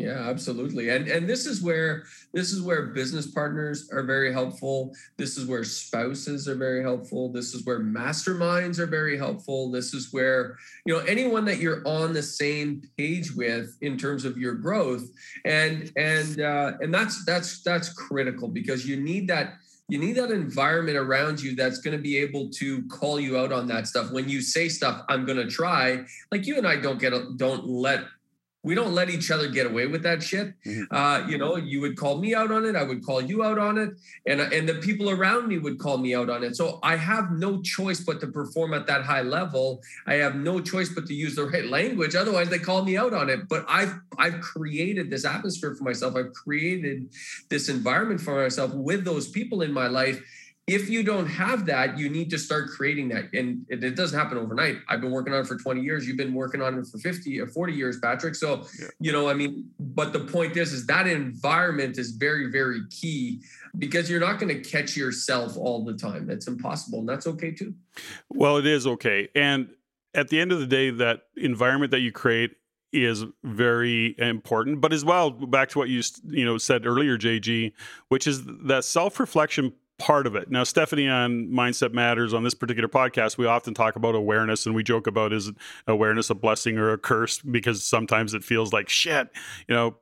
yeah, 0.00 0.28
absolutely. 0.30 0.88
And 0.88 1.08
and 1.08 1.28
this 1.28 1.44
is 1.44 1.62
where 1.62 2.04
this 2.32 2.52
is 2.52 2.62
where 2.62 2.86
business 2.86 3.26
partners 3.26 3.90
are 3.92 4.02
very 4.02 4.32
helpful. 4.32 4.94
This 5.18 5.36
is 5.36 5.44
where 5.44 5.62
spouses 5.62 6.48
are 6.48 6.54
very 6.54 6.82
helpful. 6.82 7.30
This 7.30 7.52
is 7.52 7.66
where 7.66 7.80
masterminds 7.80 8.78
are 8.78 8.86
very 8.86 9.18
helpful. 9.18 9.70
This 9.70 9.92
is 9.92 10.10
where, 10.10 10.56
you 10.86 10.94
know, 10.94 11.00
anyone 11.00 11.44
that 11.44 11.58
you're 11.58 11.82
on 11.86 12.14
the 12.14 12.22
same 12.22 12.82
page 12.96 13.32
with 13.32 13.76
in 13.82 13.98
terms 13.98 14.24
of 14.24 14.38
your 14.38 14.54
growth. 14.54 15.04
And 15.44 15.92
and 15.96 16.40
uh 16.40 16.72
and 16.80 16.94
that's 16.94 17.22
that's 17.26 17.62
that's 17.62 17.92
critical 17.92 18.48
because 18.48 18.86
you 18.86 18.96
need 18.96 19.28
that 19.28 19.54
you 19.90 19.98
need 19.98 20.16
that 20.16 20.30
environment 20.30 20.96
around 20.96 21.42
you 21.42 21.54
that's 21.54 21.80
going 21.80 21.96
to 21.96 22.02
be 22.02 22.16
able 22.16 22.48
to 22.50 22.86
call 22.86 23.18
you 23.18 23.36
out 23.36 23.52
on 23.52 23.66
that 23.66 23.88
stuff 23.88 24.12
when 24.12 24.28
you 24.28 24.40
say 24.40 24.68
stuff 24.68 25.02
i'm 25.08 25.26
going 25.26 25.36
to 25.36 25.48
try 25.48 26.04
like 26.30 26.46
you 26.46 26.56
and 26.58 26.66
i 26.66 26.76
don't 26.76 27.00
get 27.00 27.12
don't 27.36 27.66
let 27.66 28.04
we 28.62 28.74
don't 28.74 28.92
let 28.92 29.08
each 29.08 29.30
other 29.30 29.48
get 29.48 29.66
away 29.66 29.86
with 29.86 30.02
that 30.02 30.22
shit. 30.22 30.52
Mm-hmm. 30.66 30.94
Uh, 30.94 31.26
you 31.26 31.38
know, 31.38 31.56
you 31.56 31.80
would 31.80 31.96
call 31.96 32.18
me 32.18 32.34
out 32.34 32.52
on 32.52 32.66
it, 32.66 32.76
I 32.76 32.82
would 32.82 33.04
call 33.04 33.22
you 33.22 33.42
out 33.42 33.58
on 33.58 33.78
it, 33.78 33.90
and 34.26 34.40
and 34.40 34.68
the 34.68 34.74
people 34.74 35.08
around 35.08 35.48
me 35.48 35.58
would 35.58 35.78
call 35.78 35.96
me 35.96 36.14
out 36.14 36.28
on 36.28 36.44
it. 36.44 36.56
So 36.56 36.78
I 36.82 36.96
have 36.96 37.30
no 37.32 37.62
choice 37.62 38.00
but 38.00 38.20
to 38.20 38.26
perform 38.26 38.74
at 38.74 38.86
that 38.86 39.02
high 39.02 39.22
level. 39.22 39.82
I 40.06 40.14
have 40.14 40.34
no 40.34 40.60
choice 40.60 40.90
but 40.90 41.06
to 41.06 41.14
use 41.14 41.36
the 41.36 41.44
right 41.44 41.66
language. 41.66 42.14
Otherwise, 42.14 42.50
they 42.50 42.58
call 42.58 42.84
me 42.84 42.96
out 42.96 43.14
on 43.14 43.30
it. 43.30 43.48
But 43.48 43.64
I've 43.66 43.94
I've 44.18 44.40
created 44.40 45.10
this 45.10 45.24
atmosphere 45.24 45.74
for 45.74 45.84
myself. 45.84 46.14
I've 46.16 46.34
created 46.34 47.08
this 47.48 47.68
environment 47.68 48.20
for 48.20 48.42
myself 48.42 48.74
with 48.74 49.04
those 49.04 49.28
people 49.28 49.62
in 49.62 49.72
my 49.72 49.86
life 49.86 50.22
if 50.70 50.88
you 50.88 51.02
don't 51.02 51.26
have 51.26 51.66
that, 51.66 51.98
you 51.98 52.08
need 52.08 52.30
to 52.30 52.38
start 52.38 52.70
creating 52.70 53.08
that. 53.08 53.24
And 53.34 53.66
it, 53.68 53.82
it, 53.82 53.96
doesn't 53.96 54.16
happen 54.16 54.38
overnight. 54.38 54.76
I've 54.88 55.00
been 55.00 55.10
working 55.10 55.34
on 55.34 55.40
it 55.40 55.48
for 55.48 55.56
20 55.56 55.80
years. 55.80 56.06
You've 56.06 56.16
been 56.16 56.32
working 56.32 56.62
on 56.62 56.78
it 56.78 56.86
for 56.86 56.98
50 56.98 57.40
or 57.40 57.48
40 57.48 57.72
years, 57.72 57.98
Patrick. 57.98 58.36
So, 58.36 58.64
yeah. 58.78 58.86
you 59.00 59.10
know, 59.10 59.28
I 59.28 59.34
mean, 59.34 59.68
but 59.80 60.12
the 60.12 60.20
point 60.20 60.56
is, 60.56 60.72
is 60.72 60.86
that 60.86 61.08
environment 61.08 61.98
is 61.98 62.12
very, 62.12 62.52
very 62.52 62.82
key 62.88 63.40
because 63.78 64.08
you're 64.08 64.20
not 64.20 64.38
going 64.38 64.62
to 64.62 64.70
catch 64.70 64.96
yourself 64.96 65.56
all 65.56 65.84
the 65.84 65.94
time. 65.94 66.28
That's 66.28 66.46
impossible. 66.46 67.00
And 67.00 67.08
that's 67.08 67.26
okay 67.26 67.50
too. 67.50 67.74
Well, 68.28 68.56
it 68.56 68.66
is 68.66 68.86
okay. 68.86 69.28
And 69.34 69.70
at 70.14 70.28
the 70.28 70.38
end 70.38 70.52
of 70.52 70.60
the 70.60 70.68
day, 70.68 70.90
that 70.90 71.22
environment 71.36 71.90
that 71.90 72.00
you 72.00 72.12
create 72.12 72.52
is 72.92 73.24
very 73.44 74.16
important 74.18 74.80
but 74.80 74.92
as 74.92 75.04
well 75.04 75.30
back 75.30 75.68
to 75.68 75.78
what 75.78 75.88
you 75.88 76.02
you 76.26 76.44
know 76.44 76.58
said 76.58 76.84
earlier 76.84 77.16
JG 77.16 77.72
which 78.08 78.26
is 78.26 78.44
that 78.64 78.82
self-reflection 78.82 79.72
part 80.00 80.26
of 80.26 80.34
it. 80.34 80.50
Now, 80.50 80.64
Stephanie 80.64 81.08
on 81.08 81.48
Mindset 81.48 81.92
Matters 81.92 82.32
on 82.32 82.42
this 82.42 82.54
particular 82.54 82.88
podcast, 82.88 83.36
we 83.36 83.44
often 83.46 83.74
talk 83.74 83.96
about 83.96 84.14
awareness 84.14 84.64
and 84.64 84.74
we 84.74 84.82
joke 84.82 85.06
about 85.06 85.32
is 85.32 85.52
awareness 85.86 86.30
a 86.30 86.34
blessing 86.34 86.78
or 86.78 86.90
a 86.92 86.98
curse 86.98 87.38
because 87.38 87.84
sometimes 87.84 88.32
it 88.32 88.42
feels 88.42 88.72
like 88.72 88.88
shit, 88.88 89.28
you 89.68 89.74
know, 89.74 89.94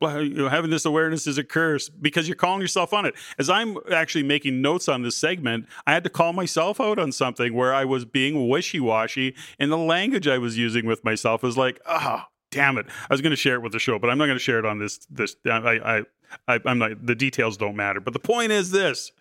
having 0.49 0.71
this 0.71 0.85
awareness 0.85 1.27
is 1.27 1.37
a 1.37 1.43
curse 1.43 1.89
because 1.89 2.27
you're 2.27 2.35
calling 2.35 2.61
yourself 2.61 2.93
on 2.93 3.05
it. 3.05 3.13
As 3.37 3.49
I'm 3.49 3.77
actually 3.91 4.23
making 4.23 4.61
notes 4.61 4.87
on 4.87 5.03
this 5.03 5.17
segment, 5.17 5.67
I 5.85 5.91
had 5.91 6.05
to 6.05 6.09
call 6.09 6.31
myself 6.31 6.79
out 6.79 6.97
on 6.97 7.11
something 7.11 7.53
where 7.53 7.73
I 7.73 7.83
was 7.83 8.05
being 8.05 8.47
wishy-washy 8.47 9.35
and 9.59 9.69
the 9.69 9.77
language 9.77 10.27
I 10.27 10.37
was 10.37 10.57
using 10.57 10.85
with 10.85 11.03
myself 11.03 11.43
was 11.43 11.57
like, 11.57 11.81
oh, 11.85 12.23
damn 12.51 12.77
it. 12.77 12.85
I 12.87 13.13
was 13.13 13.21
going 13.21 13.31
to 13.31 13.35
share 13.35 13.55
it 13.55 13.61
with 13.61 13.73
the 13.73 13.79
show, 13.79 13.99
but 13.99 14.09
I'm 14.09 14.17
not 14.17 14.27
going 14.27 14.37
to 14.37 14.43
share 14.43 14.59
it 14.59 14.65
on 14.65 14.79
this 14.79 14.99
this 15.09 15.35
I 15.45 15.49
I, 15.57 16.03
I 16.47 16.59
I'm 16.65 16.79
not 16.79 17.05
the 17.05 17.15
details 17.15 17.57
don't 17.57 17.75
matter. 17.75 17.99
But 17.99 18.13
the 18.13 18.19
point 18.19 18.51
is 18.51 18.71
this 18.71 19.11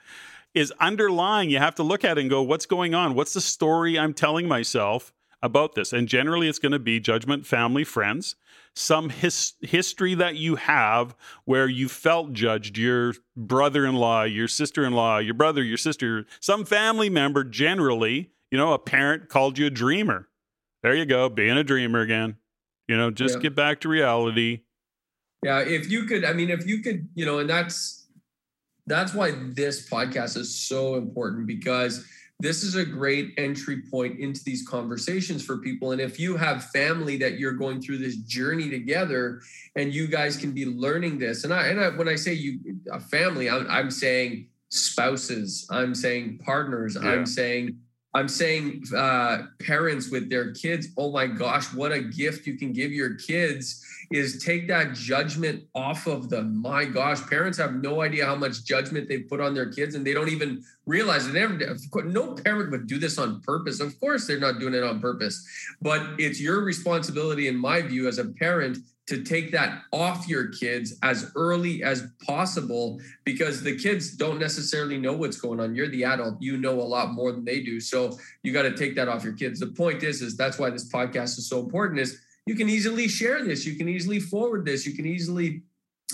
is 0.55 0.73
underlying. 0.81 1.51
You 1.51 1.59
have 1.59 1.75
to 1.77 1.83
look 1.83 2.05
at 2.05 2.19
it 2.19 2.23
and 2.23 2.31
go, 2.31 2.43
what's 2.43 2.67
going 2.67 2.95
on? 2.95 3.15
What's 3.15 3.35
the 3.35 3.41
story 3.41 3.99
I'm 3.99 4.15
telling 4.15 4.49
myself 4.49 5.13
about 5.43 5.75
this. 5.75 5.93
And 5.93 6.09
generally, 6.09 6.49
it's 6.49 6.59
going 6.59 6.73
to 6.73 6.79
be 6.79 7.01
judgment, 7.01 7.47
family, 7.47 7.85
friends, 7.85 8.37
some 8.75 9.11
his- 9.11 9.55
history 9.61 10.15
that 10.15 10.37
you 10.37 10.57
have 10.57 11.15
where 11.45 11.69
you 11.69 11.89
felt 11.89 12.33
judged, 12.33 12.77
your 12.77 13.15
brother 13.37 13.87
in 13.87 13.95
law, 13.95 14.25
your 14.25 14.49
sister 14.49 14.85
in 14.85 14.93
law, 14.93 15.19
your 15.19 15.35
brother, 15.35 15.63
your 15.63 15.77
sister, 15.77 16.27
some 16.41 16.65
family 16.65 17.11
member, 17.11 17.45
generally, 17.45 18.31
you 18.51 18.59
know, 18.59 18.73
a 18.73 18.79
parent 18.79 19.29
called 19.29 19.59
you 19.59 19.67
a 19.67 19.71
dreamer. 19.71 20.29
There 20.83 20.95
you 20.95 21.07
go, 21.07 21.29
being 21.29 21.57
a 21.57 21.65
dreamer 21.65 22.01
again. 22.01 22.37
You 22.87 22.97
know, 22.97 23.11
just 23.11 23.37
yeah. 23.37 23.43
get 23.43 23.55
back 23.55 23.81
to 23.81 23.89
reality. 23.89 24.63
Yeah, 25.45 25.61
if 25.61 25.91
you 25.91 26.05
could, 26.05 26.25
I 26.25 26.33
mean, 26.33 26.51
if 26.51 26.67
you 26.67 26.81
could, 26.81 27.09
you 27.15 27.27
know, 27.27 27.39
and 27.39 27.51
that's 27.51 27.98
that's 28.89 29.15
why 29.15 29.33
this 29.33 29.89
podcast 29.89 30.37
is 30.37 30.55
so 30.55 30.97
important 30.97 31.47
because 31.47 32.05
this 32.41 32.63
is 32.63 32.77
a 32.77 32.85
great 32.85 33.35
entry 33.37 33.83
point 33.83 34.21
into 34.21 34.43
these 34.45 34.67
conversations 34.67 35.45
for 35.45 35.59
people. 35.59 35.91
And 35.91 36.01
if 36.01 36.21
you 36.21 36.37
have 36.37 36.65
family 36.67 37.17
that 37.17 37.39
you're 37.39 37.53
going 37.53 37.83
through 37.83 37.99
this 37.99 38.17
journey 38.17 38.71
together, 38.71 39.43
and 39.75 39.93
you 39.93 40.07
guys 40.07 40.37
can 40.37 40.53
be 40.53 40.65
learning 40.65 41.19
this, 41.19 41.45
and 41.45 41.53
I 41.53 41.67
and 41.67 41.81
I, 41.81 41.89
when 41.91 42.09
I 42.09 42.15
say 42.15 42.35
you 42.35 42.61
a 42.93 43.01
family, 43.01 43.51
I'm, 43.51 43.67
I'm 43.69 43.91
saying 43.91 44.47
spouses, 44.69 45.67
I'm 45.71 45.95
saying 45.95 46.39
partners, 46.45 46.97
yeah. 47.01 47.11
I'm 47.11 47.27
saying 47.27 47.77
I'm 48.19 48.27
saying 48.27 48.83
uh, 48.97 49.45
parents 49.61 50.11
with 50.11 50.29
their 50.29 50.53
kids. 50.53 50.89
Oh 50.97 51.13
my 51.13 51.29
gosh, 51.29 51.73
what 51.73 51.93
a 51.93 52.01
gift 52.01 52.49
you 52.49 52.59
can 52.59 52.73
give 52.73 52.91
your 52.91 53.15
kids 53.15 53.85
is 54.11 54.43
take 54.45 54.67
that 54.67 54.95
judgment 54.95 55.63
off 55.73 56.09
of 56.09 56.29
them. 56.29 56.61
My 56.61 56.85
gosh, 56.85 57.25
parents 57.29 57.59
have 57.59 57.75
no 57.75 58.01
idea 58.01 58.27
how 58.27 58.35
much 58.35 58.65
judgment 58.65 59.09
they 59.09 59.19
put 59.19 59.41
on 59.41 59.55
their 59.55 59.71
kids 59.71 59.95
and 59.95 60.05
they 60.05 60.15
don't 60.15 60.31
even 60.31 60.65
realize 60.85 61.29
it. 61.29 61.35
Never, 61.35 61.77
no 62.07 62.35
parent 62.35 62.73
would 62.73 62.89
do 62.89 62.99
this 62.99 63.19
on 63.19 63.41
purpose. 63.43 63.79
Of 63.79 64.01
course, 64.01 64.27
they're 64.27 64.41
not 64.41 64.59
doing 64.59 64.75
it 64.75 64.83
on 64.83 64.99
purpose, 64.99 65.47
but 65.81 66.03
it's 66.19 66.41
your 66.41 66.63
responsibility, 66.65 67.47
in 67.47 67.57
my 67.57 67.83
view, 67.83 68.09
as 68.09 68.19
a 68.19 68.25
parent 68.25 68.79
to 69.09 69.23
take 69.23 69.51
that 69.51 69.83
off 69.93 70.29
your 70.29 70.49
kids 70.49 70.95
as 71.03 71.33
early 71.35 71.83
as 71.83 72.09
possible 72.25 73.01
because 73.25 73.63
the 73.63 73.77
kids 73.77 74.17
don't 74.17 74.39
necessarily 74.39 74.99
know 74.99 75.15
what's 75.15 75.41
going 75.41 75.61
on 75.61 75.75
you're 75.75 75.89
the 75.89 76.05
adult 76.05 76.37
you 76.41 76.57
know 76.57 76.81
a 76.81 76.83
lot 76.83 77.13
more 77.13 77.33
than 77.33 77.45
they 77.45 77.61
do 77.61 77.81
so 77.81 78.17
you 78.43 78.53
got 78.53 78.63
to 78.63 78.77
take 78.77 78.95
that 78.95 79.09
off 79.09 79.25
your 79.25 79.33
kids 79.33 79.61
the 79.61 79.67
point 79.67 80.03
is 80.03 80.23
is 80.23 80.37
that's 80.37 80.59
why 80.59 80.71
this 80.71 80.91
podcast 80.91 81.39
is 81.39 81.49
so 81.49 81.61
important 81.61 81.99
is 81.99 82.21
you 82.49 82.55
can 82.55 82.71
easily 82.71 83.09
share 83.09 83.45
this. 83.45 83.67
You 83.67 83.77
can 83.77 83.91
easily 83.91 84.19
forward 84.19 84.65
this. 84.65 84.87
You 84.87 84.95
can 84.95 85.05
easily 85.05 85.65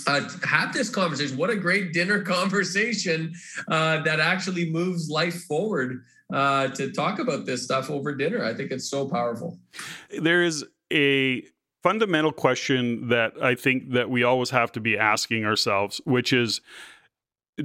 uh, 0.05 0.27
have 0.43 0.73
this 0.73 0.89
conversation. 0.89 1.37
What 1.37 1.49
a 1.49 1.55
great 1.55 1.93
dinner 1.93 2.21
conversation 2.35 3.33
uh, 3.69 4.01
that 4.03 4.19
actually 4.19 4.69
moves 4.69 5.09
life 5.09 5.43
forward 5.45 6.03
uh, 6.33 6.67
to 6.69 6.91
talk 6.91 7.19
about 7.19 7.45
this 7.45 7.63
stuff 7.63 7.89
over 7.89 8.13
dinner. 8.13 8.43
I 8.43 8.53
think 8.53 8.71
it's 8.71 8.89
so 8.89 9.07
powerful. 9.07 9.57
There 10.19 10.43
is 10.43 10.65
a 10.91 11.43
fundamental 11.85 12.31
question 12.31 13.09
that 13.09 13.33
I 13.39 13.53
think 13.53 13.91
that 13.91 14.09
we 14.09 14.23
always 14.23 14.49
have 14.49 14.71
to 14.71 14.79
be 14.79 14.97
asking 14.97 15.45
ourselves, 15.45 16.01
which 16.03 16.33
is, 16.33 16.59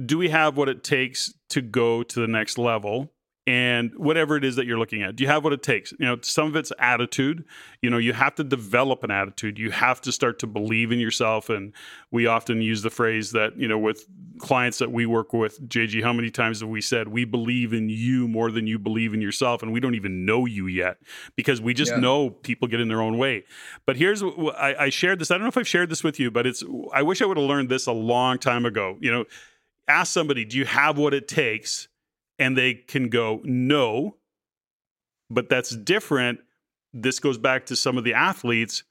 do 0.05 0.19
we 0.19 0.29
have 0.29 0.57
what 0.57 0.69
it 0.69 0.83
takes 0.83 1.33
to 1.49 1.59
go 1.59 2.03
to 2.03 2.19
the 2.19 2.27
next 2.27 2.59
level? 2.59 3.11
and 3.47 3.91
whatever 3.95 4.37
it 4.37 4.43
is 4.43 4.55
that 4.55 4.67
you're 4.67 4.77
looking 4.77 5.01
at 5.01 5.15
do 5.15 5.23
you 5.23 5.27
have 5.27 5.43
what 5.43 5.51
it 5.51 5.63
takes? 5.63 5.91
You 5.93 6.05
know 6.05 6.17
some 6.21 6.47
of 6.47 6.55
it's 6.55 6.71
attitude. 6.77 7.43
You 7.81 7.89
know 7.89 7.97
you 7.97 8.13
have 8.13 8.35
to 8.35 8.43
develop 8.43 9.03
an 9.03 9.09
attitude. 9.09 9.57
You 9.57 9.71
have 9.71 9.99
to 10.01 10.11
start 10.11 10.37
to 10.39 10.47
believe 10.47 10.91
in 10.91 10.99
yourself. 10.99 11.49
And 11.49 11.73
we 12.11 12.27
often 12.27 12.61
use 12.61 12.83
the 12.83 12.91
phrase 12.91 13.31
that 13.31 13.57
you 13.57 13.67
know 13.67 13.79
with 13.79 14.05
clients 14.41 14.79
that 14.79 14.91
we 14.91 15.05
work 15.05 15.33
with 15.33 15.61
jg 15.69 16.03
how 16.03 16.11
many 16.11 16.29
times 16.29 16.59
have 16.59 16.69
we 16.69 16.81
said 16.81 17.07
we 17.07 17.23
believe 17.23 17.73
in 17.73 17.89
you 17.89 18.27
more 18.27 18.51
than 18.51 18.67
you 18.67 18.77
believe 18.77 19.13
in 19.13 19.21
yourself 19.21 19.63
and 19.63 19.71
we 19.71 19.79
don't 19.79 19.95
even 19.95 20.25
know 20.25 20.45
you 20.45 20.67
yet 20.67 20.97
because 21.35 21.61
we 21.61 21.73
just 21.73 21.91
yeah. 21.91 21.99
know 21.99 22.29
people 22.29 22.67
get 22.67 22.79
in 22.79 22.87
their 22.87 23.01
own 23.01 23.17
way 23.17 23.43
but 23.85 23.95
here's 23.95 24.23
I, 24.23 24.75
I 24.79 24.89
shared 24.89 25.19
this 25.19 25.31
i 25.31 25.35
don't 25.35 25.43
know 25.43 25.49
if 25.49 25.57
i've 25.57 25.67
shared 25.67 25.89
this 25.89 26.03
with 26.03 26.19
you 26.19 26.31
but 26.31 26.45
it's 26.45 26.63
i 26.93 27.01
wish 27.01 27.21
i 27.21 27.25
would 27.25 27.37
have 27.37 27.45
learned 27.45 27.69
this 27.69 27.87
a 27.87 27.91
long 27.93 28.37
time 28.37 28.65
ago 28.65 28.97
you 28.99 29.11
know 29.11 29.25
ask 29.87 30.11
somebody 30.11 30.43
do 30.43 30.57
you 30.57 30.65
have 30.65 30.97
what 30.97 31.13
it 31.13 31.27
takes 31.27 31.87
and 32.41 32.57
they 32.57 32.73
can 32.73 33.07
go, 33.07 33.39
no, 33.43 34.17
but 35.29 35.47
that's 35.47 35.75
different. 35.75 36.39
This 36.91 37.19
goes 37.19 37.37
back 37.37 37.67
to 37.67 37.75
some 37.75 37.99
of 37.99 38.03
the 38.03 38.15
athletes 38.15 38.83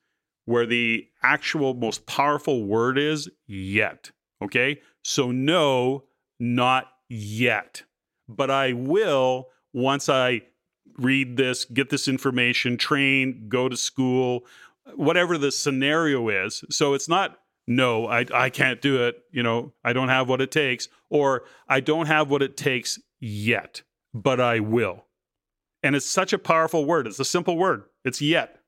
where 0.45 0.67
the 0.67 1.09
actual 1.23 1.75
most 1.75 2.07
powerful 2.07 2.65
word 2.65 2.97
is 2.97 3.29
yet. 3.49 4.13
Okay. 4.41 4.81
So, 5.05 5.31
no, 5.31 6.05
not 6.39 6.87
yet. 7.09 7.83
But 8.29 8.51
I 8.51 8.73
will 8.73 9.49
once 9.73 10.09
I 10.09 10.43
read 10.99 11.37
this, 11.37 11.65
get 11.65 11.91
this 11.91 12.09
information, 12.09 12.77
train, 12.77 13.47
go 13.49 13.69
to 13.69 13.77
school, 13.77 14.45
whatever 14.95 15.39
the 15.39 15.53
scenario 15.53 16.29
is. 16.29 16.65
So 16.71 16.95
it's 16.95 17.09
not, 17.09 17.39
no, 17.67 18.07
I, 18.07 18.27
I 18.35 18.51
can't 18.51 18.81
do 18.81 19.05
it. 19.05 19.23
You 19.31 19.43
know, 19.43 19.73
I 19.85 19.93
don't 19.93 20.09
have 20.09 20.29
what 20.29 20.41
it 20.41 20.51
takes, 20.51 20.89
or 21.09 21.45
I 21.69 21.81
don't 21.81 22.07
have 22.07 22.31
what 22.31 22.43
it 22.43 22.57
takes 22.57 22.99
yet, 23.21 23.83
but 24.13 24.41
I 24.41 24.61
will. 24.61 25.05
And 25.83 25.97
it's 25.97 26.07
such 26.07 26.33
a 26.33 26.39
powerful 26.39 26.85
word. 26.85 27.07
It's 27.07 27.21
a 27.21 27.25
simple 27.25 27.57
word. 27.57 27.85
It's 28.05 28.21
yet. 28.21 28.59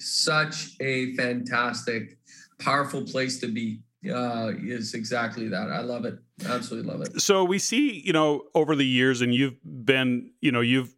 Such 0.00 0.76
a 0.80 1.14
fantastic, 1.16 2.18
powerful 2.60 3.02
place 3.02 3.40
to 3.40 3.48
be. 3.48 3.80
Uh, 4.10 4.52
is 4.58 4.94
exactly 4.94 5.48
that. 5.48 5.70
I 5.70 5.80
love 5.80 6.04
it. 6.04 6.18
Absolutely 6.46 6.90
love 6.90 7.02
it. 7.02 7.20
So 7.20 7.44
we 7.44 7.58
see, 7.58 8.02
you 8.04 8.12
know, 8.12 8.44
over 8.54 8.76
the 8.76 8.86
years, 8.86 9.20
and 9.20 9.34
you've 9.34 9.56
been, 9.64 10.30
you 10.40 10.52
know, 10.52 10.60
you've 10.60 10.94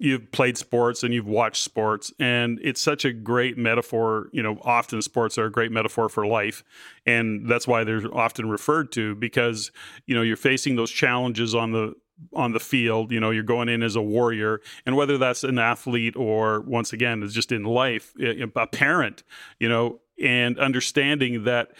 you've 0.00 0.32
played 0.32 0.56
sports 0.56 1.02
and 1.02 1.12
you've 1.12 1.26
watched 1.26 1.62
sports 1.62 2.10
and 2.18 2.58
it's 2.62 2.80
such 2.80 3.04
a 3.04 3.12
great 3.12 3.58
metaphor 3.58 4.30
you 4.32 4.42
know 4.42 4.58
often 4.62 5.00
sports 5.02 5.36
are 5.36 5.44
a 5.44 5.52
great 5.52 5.70
metaphor 5.70 6.08
for 6.08 6.26
life 6.26 6.64
and 7.06 7.46
that's 7.46 7.68
why 7.68 7.84
they're 7.84 8.02
often 8.16 8.48
referred 8.48 8.90
to 8.90 9.14
because 9.16 9.70
you 10.06 10.14
know 10.14 10.22
you're 10.22 10.36
facing 10.36 10.74
those 10.74 10.90
challenges 10.90 11.54
on 11.54 11.72
the 11.72 11.94
on 12.34 12.52
the 12.52 12.60
field 12.60 13.12
you 13.12 13.20
know 13.20 13.30
you're 13.30 13.42
going 13.42 13.68
in 13.68 13.82
as 13.82 13.94
a 13.94 14.02
warrior 14.02 14.60
and 14.86 14.96
whether 14.96 15.18
that's 15.18 15.44
an 15.44 15.58
athlete 15.58 16.16
or 16.16 16.62
once 16.62 16.92
again 16.94 17.22
is 17.22 17.34
just 17.34 17.52
in 17.52 17.64
life 17.64 18.14
a 18.18 18.66
parent 18.66 19.22
you 19.58 19.68
know 19.68 20.00
and 20.22 20.58
understanding 20.58 21.44
that 21.44 21.72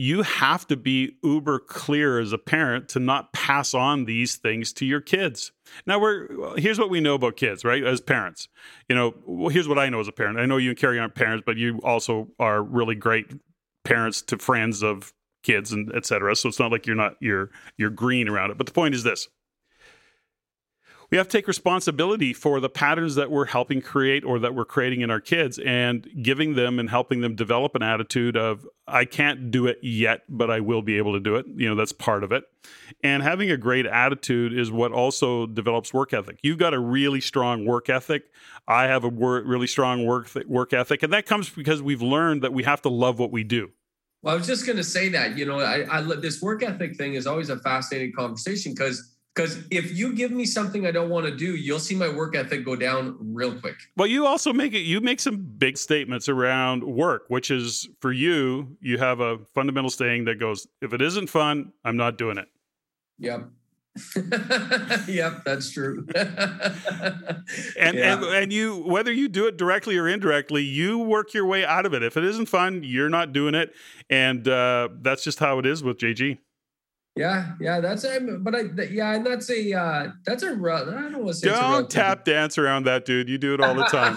you 0.00 0.22
have 0.22 0.66
to 0.66 0.78
be 0.78 1.14
uber 1.22 1.58
clear 1.58 2.18
as 2.18 2.32
a 2.32 2.38
parent 2.38 2.88
to 2.88 2.98
not 2.98 3.34
pass 3.34 3.74
on 3.74 4.06
these 4.06 4.36
things 4.36 4.72
to 4.72 4.86
your 4.86 5.02
kids. 5.02 5.52
Now 5.86 6.00
we're 6.00 6.56
here's 6.58 6.78
what 6.78 6.88
we 6.88 7.00
know 7.00 7.16
about 7.16 7.36
kids, 7.36 7.66
right? 7.66 7.84
As 7.84 8.00
parents, 8.00 8.48
you 8.88 8.96
know, 8.96 9.12
well, 9.26 9.50
here's 9.50 9.68
what 9.68 9.78
I 9.78 9.90
know 9.90 10.00
as 10.00 10.08
a 10.08 10.12
parent. 10.12 10.38
I 10.38 10.46
know 10.46 10.56
you 10.56 10.70
and 10.70 10.78
Carrie 10.78 10.98
aren't 10.98 11.14
parents, 11.14 11.42
but 11.44 11.58
you 11.58 11.80
also 11.84 12.28
are 12.38 12.62
really 12.62 12.94
great 12.94 13.26
parents 13.84 14.22
to 14.22 14.38
friends 14.38 14.82
of 14.82 15.12
kids 15.42 15.70
and 15.70 15.94
etc. 15.94 16.34
So 16.34 16.48
it's 16.48 16.58
not 16.58 16.72
like 16.72 16.86
you're 16.86 16.96
not 16.96 17.16
you're 17.20 17.50
you're 17.76 17.90
green 17.90 18.26
around 18.26 18.52
it. 18.52 18.56
But 18.56 18.68
the 18.68 18.72
point 18.72 18.94
is 18.94 19.02
this: 19.02 19.28
we 21.10 21.18
have 21.18 21.26
to 21.26 21.36
take 21.36 21.48
responsibility 21.48 22.32
for 22.32 22.60
the 22.60 22.68
patterns 22.68 23.16
that 23.16 23.30
we're 23.30 23.46
helping 23.46 23.82
create 23.82 24.24
or 24.24 24.38
that 24.38 24.54
we're 24.54 24.64
creating 24.64 25.00
in 25.00 25.10
our 25.10 25.20
kids 25.20 25.58
and 25.58 26.08
giving 26.22 26.54
them 26.54 26.78
and 26.78 26.88
helping 26.88 27.20
them 27.20 27.34
develop 27.34 27.74
an 27.74 27.82
attitude 27.82 28.36
of 28.36 28.66
I 28.86 29.04
can't 29.04 29.50
do 29.50 29.66
it 29.66 29.78
yet, 29.82 30.22
but 30.28 30.50
I 30.50 30.60
will 30.60 30.82
be 30.82 30.98
able 30.98 31.14
to 31.14 31.20
do 31.20 31.34
it. 31.34 31.46
You 31.56 31.68
know, 31.68 31.74
that's 31.74 31.92
part 31.92 32.22
of 32.22 32.30
it. 32.30 32.44
And 33.02 33.22
having 33.22 33.50
a 33.50 33.56
great 33.56 33.86
attitude 33.86 34.56
is 34.56 34.70
what 34.70 34.92
also 34.92 35.46
develops 35.46 35.92
work 35.92 36.12
ethic. 36.12 36.38
You've 36.42 36.58
got 36.58 36.74
a 36.74 36.78
really 36.78 37.20
strong 37.20 37.64
work 37.64 37.88
ethic. 37.88 38.24
I 38.68 38.84
have 38.84 39.02
a 39.02 39.08
wor- 39.08 39.42
really 39.42 39.66
strong 39.66 40.06
work 40.06 40.30
th- 40.30 40.46
work 40.46 40.72
ethic, 40.72 41.02
and 41.02 41.12
that 41.12 41.26
comes 41.26 41.50
because 41.50 41.82
we've 41.82 42.02
learned 42.02 42.42
that 42.42 42.52
we 42.52 42.62
have 42.64 42.82
to 42.82 42.88
love 42.88 43.18
what 43.18 43.32
we 43.32 43.42
do. 43.42 43.70
Well, 44.22 44.34
I 44.34 44.36
was 44.36 44.46
just 44.46 44.66
going 44.66 44.76
to 44.76 44.84
say 44.84 45.08
that. 45.08 45.36
You 45.36 45.46
know, 45.46 45.60
I, 45.60 45.98
I 45.98 46.02
this 46.16 46.42
work 46.42 46.62
ethic 46.62 46.96
thing 46.96 47.14
is 47.14 47.26
always 47.26 47.48
a 47.48 47.58
fascinating 47.58 48.12
conversation 48.12 48.74
because 48.74 49.16
because 49.40 49.64
if 49.70 49.96
you 49.96 50.12
give 50.12 50.30
me 50.30 50.44
something 50.44 50.86
I 50.86 50.90
don't 50.90 51.08
want 51.08 51.24
to 51.26 51.34
do, 51.34 51.56
you'll 51.56 51.78
see 51.78 51.94
my 51.94 52.08
work 52.08 52.36
ethic 52.36 52.62
go 52.64 52.76
down 52.76 53.16
real 53.20 53.58
quick. 53.58 53.76
Well, 53.96 54.06
you 54.06 54.26
also 54.26 54.52
make 54.52 54.74
it, 54.74 54.80
you 54.80 55.00
make 55.00 55.18
some 55.18 55.38
big 55.38 55.78
statements 55.78 56.28
around 56.28 56.84
work, 56.84 57.24
which 57.28 57.50
is 57.50 57.88
for 58.00 58.12
you, 58.12 58.76
you 58.80 58.98
have 58.98 59.20
a 59.20 59.38
fundamental 59.54 59.88
saying 59.88 60.26
that 60.26 60.38
goes, 60.38 60.66
if 60.82 60.92
it 60.92 61.00
isn't 61.00 61.28
fun, 61.28 61.72
I'm 61.84 61.96
not 61.96 62.18
doing 62.18 62.36
it. 62.36 62.48
Yep. 63.18 63.48
yep, 65.08 65.42
that's 65.44 65.70
true. 65.70 66.06
and, 66.14 67.96
yeah. 67.96 68.14
and 68.14 68.24
and 68.24 68.52
you 68.52 68.76
whether 68.86 69.12
you 69.12 69.28
do 69.28 69.48
it 69.48 69.56
directly 69.56 69.98
or 69.98 70.06
indirectly, 70.06 70.62
you 70.62 70.98
work 70.98 71.34
your 71.34 71.44
way 71.44 71.64
out 71.64 71.84
of 71.84 71.92
it. 71.92 72.02
If 72.02 72.16
it 72.16 72.22
isn't 72.24 72.46
fun, 72.46 72.82
you're 72.84 73.08
not 73.08 73.32
doing 73.32 73.56
it, 73.56 73.74
and 74.08 74.46
uh, 74.46 74.90
that's 75.00 75.24
just 75.24 75.40
how 75.40 75.58
it 75.58 75.66
is 75.66 75.82
with 75.82 75.98
JG. 75.98 76.38
Yeah, 77.16 77.54
yeah, 77.60 77.80
that's 77.80 78.04
a, 78.04 78.20
but 78.20 78.54
I, 78.54 78.60
yeah, 78.88 79.14
and 79.14 79.26
that's 79.26 79.50
a, 79.50 79.74
uh, 79.74 80.12
that's 80.24 80.44
a, 80.44 80.46
I 80.46 80.50
don't 80.52 81.24
want 81.24 81.28
to 81.28 81.34
say. 81.34 81.48
Don't 81.48 81.90
tap 81.90 82.24
dance 82.24 82.56
around 82.56 82.84
that, 82.84 83.04
dude. 83.04 83.28
You 83.28 83.36
do 83.36 83.52
it 83.52 83.60
all 83.60 83.74
the 83.74 83.84
time. 83.84 84.16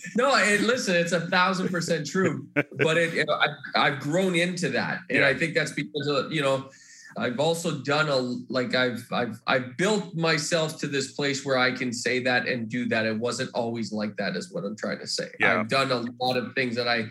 no, 0.16 0.34
and 0.36 0.64
listen, 0.64 0.94
it's 0.94 1.10
a 1.10 1.22
thousand 1.22 1.68
percent 1.68 2.06
true, 2.06 2.46
but 2.54 2.96
it, 2.96 3.14
it 3.14 3.28
I, 3.74 3.90
have 3.90 4.00
grown 4.00 4.36
into 4.36 4.68
that, 4.70 5.00
and 5.10 5.18
yeah. 5.18 5.28
I 5.28 5.34
think 5.34 5.54
that's 5.54 5.72
because 5.72 6.06
of, 6.06 6.32
you 6.32 6.40
know, 6.40 6.70
I've 7.16 7.40
also 7.40 7.78
done 7.78 8.08
a 8.08 8.16
like 8.48 8.76
I've 8.76 9.06
I've 9.10 9.40
I've 9.48 9.76
built 9.76 10.14
myself 10.14 10.78
to 10.80 10.86
this 10.86 11.12
place 11.12 11.44
where 11.44 11.58
I 11.58 11.72
can 11.72 11.92
say 11.92 12.22
that 12.22 12.46
and 12.46 12.68
do 12.68 12.86
that. 12.90 13.06
It 13.06 13.18
wasn't 13.18 13.50
always 13.54 13.92
like 13.92 14.16
that, 14.16 14.36
is 14.36 14.52
what 14.52 14.64
I'm 14.64 14.76
trying 14.76 15.00
to 15.00 15.06
say. 15.06 15.30
Yeah. 15.40 15.60
I've 15.60 15.68
done 15.68 15.90
a 15.90 16.04
lot 16.24 16.36
of 16.36 16.54
things 16.54 16.76
that 16.76 16.86
I 16.86 17.06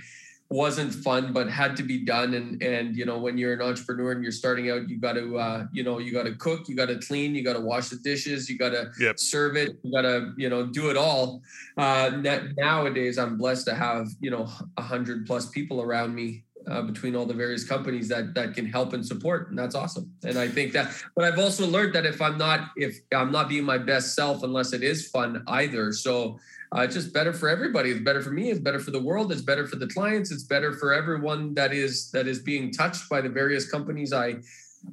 wasn't 0.49 0.93
fun 0.93 1.31
but 1.31 1.47
had 1.49 1.77
to 1.77 1.83
be 1.83 2.03
done. 2.03 2.33
And 2.33 2.61
and 2.61 2.95
you 2.95 3.05
know 3.05 3.19
when 3.19 3.37
you're 3.37 3.53
an 3.53 3.61
entrepreneur 3.61 4.11
and 4.11 4.23
you're 4.23 4.31
starting 4.31 4.69
out 4.69 4.89
you 4.89 4.97
got 4.97 5.13
to 5.13 5.37
uh, 5.37 5.65
you 5.71 5.83
know 5.83 5.99
you 5.99 6.11
got 6.11 6.25
to 6.25 6.35
cook 6.35 6.67
you 6.67 6.75
got 6.75 6.87
to 6.87 6.97
clean 6.99 7.35
you 7.35 7.43
got 7.43 7.53
to 7.53 7.61
wash 7.61 7.89
the 7.89 7.97
dishes 7.97 8.49
you 8.49 8.57
got 8.57 8.71
to 8.71 8.91
yep. 8.99 9.19
serve 9.19 9.55
it 9.55 9.77
you 9.83 9.91
got 9.91 10.01
to 10.01 10.33
you 10.37 10.49
know 10.49 10.65
do 10.65 10.89
it 10.89 10.97
all. 10.97 11.41
Uh, 11.77 12.11
nowadays 12.57 13.17
i'm 13.17 13.37
blessed 13.37 13.65
to 13.65 13.73
have 13.73 14.07
you 14.19 14.29
know 14.29 14.49
a 14.77 14.81
hundred 14.81 15.25
plus 15.25 15.49
people 15.49 15.81
around 15.81 16.13
me 16.13 16.43
uh, 16.67 16.81
between 16.81 17.15
all 17.15 17.25
the 17.25 17.33
various 17.33 17.63
companies 17.63 18.07
that 18.09 18.33
that 18.33 18.53
can 18.53 18.65
help 18.65 18.93
and 18.93 19.05
support 19.05 19.49
and 19.49 19.57
that's 19.57 19.75
awesome. 19.75 20.11
And 20.23 20.37
i 20.37 20.47
think 20.47 20.73
that 20.73 20.93
but 21.15 21.25
i've 21.25 21.39
also 21.39 21.67
learned 21.67 21.93
that 21.93 22.05
if 22.05 22.21
i'm 22.21 22.37
not 22.37 22.71
if 22.75 22.99
i'm 23.15 23.31
not 23.31 23.49
being 23.49 23.63
my 23.63 23.77
best 23.77 24.15
self 24.15 24.43
unless 24.43 24.73
it 24.73 24.83
is 24.83 25.07
fun 25.07 25.43
either. 25.47 25.93
So 25.93 26.39
uh, 26.75 26.81
it's 26.81 26.93
just 26.93 27.13
better 27.13 27.33
for 27.33 27.49
everybody 27.49 27.91
it's 27.91 28.01
better 28.01 28.21
for 28.21 28.31
me 28.31 28.49
it's 28.49 28.59
better 28.59 28.79
for 28.79 28.91
the 28.91 29.01
world 29.01 29.31
it's 29.31 29.41
better 29.41 29.65
for 29.65 29.75
the 29.75 29.87
clients 29.87 30.31
it's 30.31 30.43
better 30.43 30.73
for 30.73 30.93
everyone 30.93 31.53
that 31.53 31.73
is 31.73 32.11
that 32.11 32.27
is 32.27 32.39
being 32.39 32.71
touched 32.71 33.09
by 33.09 33.21
the 33.21 33.29
various 33.29 33.69
companies 33.69 34.13
i 34.13 34.35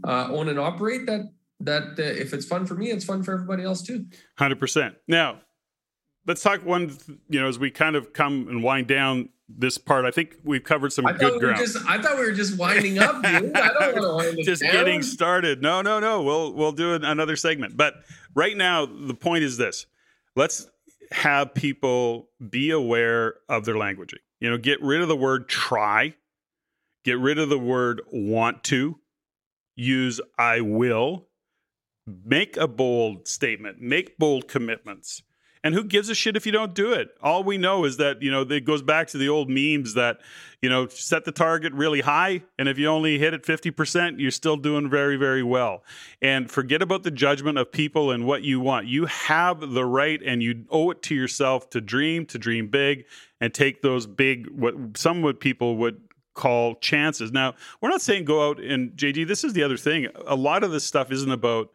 uh, 0.05 0.29
own 0.31 0.49
and 0.49 0.59
operate 0.59 1.07
that 1.07 1.21
that 1.61 1.99
uh, 1.99 2.03
if 2.03 2.33
it's 2.33 2.47
fun 2.47 2.67
for 2.67 2.75
me 2.75 2.91
it's 2.91 3.05
fun 3.05 3.23
for 3.23 3.33
everybody 3.33 3.63
else 3.63 3.83
too 3.83 4.07
100% 4.39 4.97
now 5.09 5.41
let's 6.27 6.43
talk 6.43 6.65
one 6.65 6.97
you 7.29 7.41
know 7.41 7.49
as 7.49 7.59
we 7.59 7.71
kind 7.71 7.97
of 7.97 8.13
come 8.13 8.49
and 8.49 8.63
wind 8.63 8.87
down 8.87 9.29
this 9.49 9.79
part. 9.79 10.05
I 10.05 10.11
think 10.11 10.37
we've 10.45 10.65
covered 10.65 10.93
some 10.93 11.05
good 11.05 11.35
we 11.35 11.41
ground. 11.41 11.59
Just, 11.59 11.77
I 11.89 12.01
thought 12.01 12.19
we 12.19 12.25
were 12.25 12.33
just 12.33 12.59
winding 12.59 12.99
up, 12.99 13.23
dude. 13.23 13.57
I 13.57 13.69
don't 13.69 14.03
want 14.03 14.25
to 14.25 14.37
wind 14.37 14.39
Just 14.45 14.63
down. 14.63 14.73
getting 14.73 15.03
started. 15.03 15.63
No, 15.63 15.83
no, 15.83 16.01
no. 16.01 16.23
We'll 16.23 16.53
we'll 16.53 16.73
do 16.73 16.95
another 16.95 17.37
segment. 17.37 17.77
But 17.77 17.95
right 18.35 18.57
now, 18.57 18.87
the 18.87 19.15
point 19.15 19.45
is 19.45 19.57
this: 19.57 19.87
let's 20.35 20.69
have 21.13 21.55
people 21.55 22.31
be 22.51 22.71
aware 22.71 23.35
of 23.49 23.65
their 23.65 23.75
languaging. 23.75 24.21
You 24.41 24.51
know, 24.51 24.59
get 24.59 24.83
rid 24.83 25.03
of 25.03 25.09
the 25.09 25.17
word 25.17 25.49
try. 25.49 26.15
Get 27.05 27.19
rid 27.19 27.39
of 27.39 27.49
the 27.49 27.59
word 27.59 28.03
want 28.13 28.65
to. 28.65 28.99
Use 29.75 30.21
I 30.39 30.61
will. 30.61 31.29
Make 32.07 32.57
a 32.57 32.69
bold 32.69 33.27
statement. 33.29 33.81
Make 33.81 34.19
bold 34.19 34.49
commitments 34.49 35.23
and 35.67 35.75
who 35.75 35.83
gives 35.83 36.09
a 36.09 36.15
shit 36.15 36.37
if 36.37 36.47
you 36.47 36.53
don't 36.53 36.75
do 36.75 36.93
it? 36.93 37.09
All 37.21 37.43
we 37.43 37.59
know 37.59 37.85
is 37.85 37.97
that, 37.97 38.23
you 38.23 38.31
know, 38.31 38.43
it 38.43 38.65
goes 38.65 38.83
back 38.83 39.09
to 39.09 39.19
the 39.19 39.29
old 39.29 39.51
memes 39.51 39.95
that, 39.95 40.21
you 40.63 40.69
know, 40.69 40.87
set 40.87 41.25
the 41.25 41.33
target 41.33 41.73
really 41.73 42.03
high. 42.03 42.45
And 42.57 42.69
if 42.69 42.79
you 42.79 42.87
only 42.87 43.19
hit 43.19 43.35
it 43.35 43.43
50%, 43.43 44.21
you're 44.21 44.31
still 44.31 44.57
doing 44.57 44.89
very, 44.89 45.17
very 45.17 45.43
well. 45.43 45.83
And 46.23 46.49
forget 46.49 46.83
about 46.83 47.03
the 47.03 47.11
judgment 47.11 47.59
of 47.59 47.73
people 47.73 48.13
and 48.13 48.25
what 48.27 48.45
you 48.45 48.61
want. 48.61 48.87
You 48.87 49.07
have 49.07 49.73
the 49.73 49.85
right 49.85 50.21
and 50.25 50.41
you 50.41 50.67
owe 50.71 50.93
it 50.93 51.03
to 51.03 51.17
yourself 51.17 51.69
to 51.71 51.81
dream, 51.81 52.27
to 52.27 52.39
dream 52.39 52.69
big, 52.69 53.05
and 53.41 53.53
take 53.53 53.83
those 53.83 54.07
big, 54.07 54.47
what 54.51 54.97
some 54.97 55.21
would 55.23 55.41
people 55.41 55.79
would 55.79 56.01
call 56.35 56.77
chances. 56.77 57.33
Now, 57.33 57.55
we're 57.81 57.89
not 57.89 58.03
saying 58.03 58.25
go 58.25 58.49
out 58.49 58.61
and 58.61 58.93
JG, 58.93 59.27
this 59.27 59.43
is 59.43 59.53
the 59.53 59.65
other 59.65 59.77
thing. 59.77 60.07
A 60.29 60.37
lot 60.37 60.63
of 60.63 60.71
this 60.71 60.85
stuff 60.85 61.11
isn't 61.11 61.33
about 61.33 61.73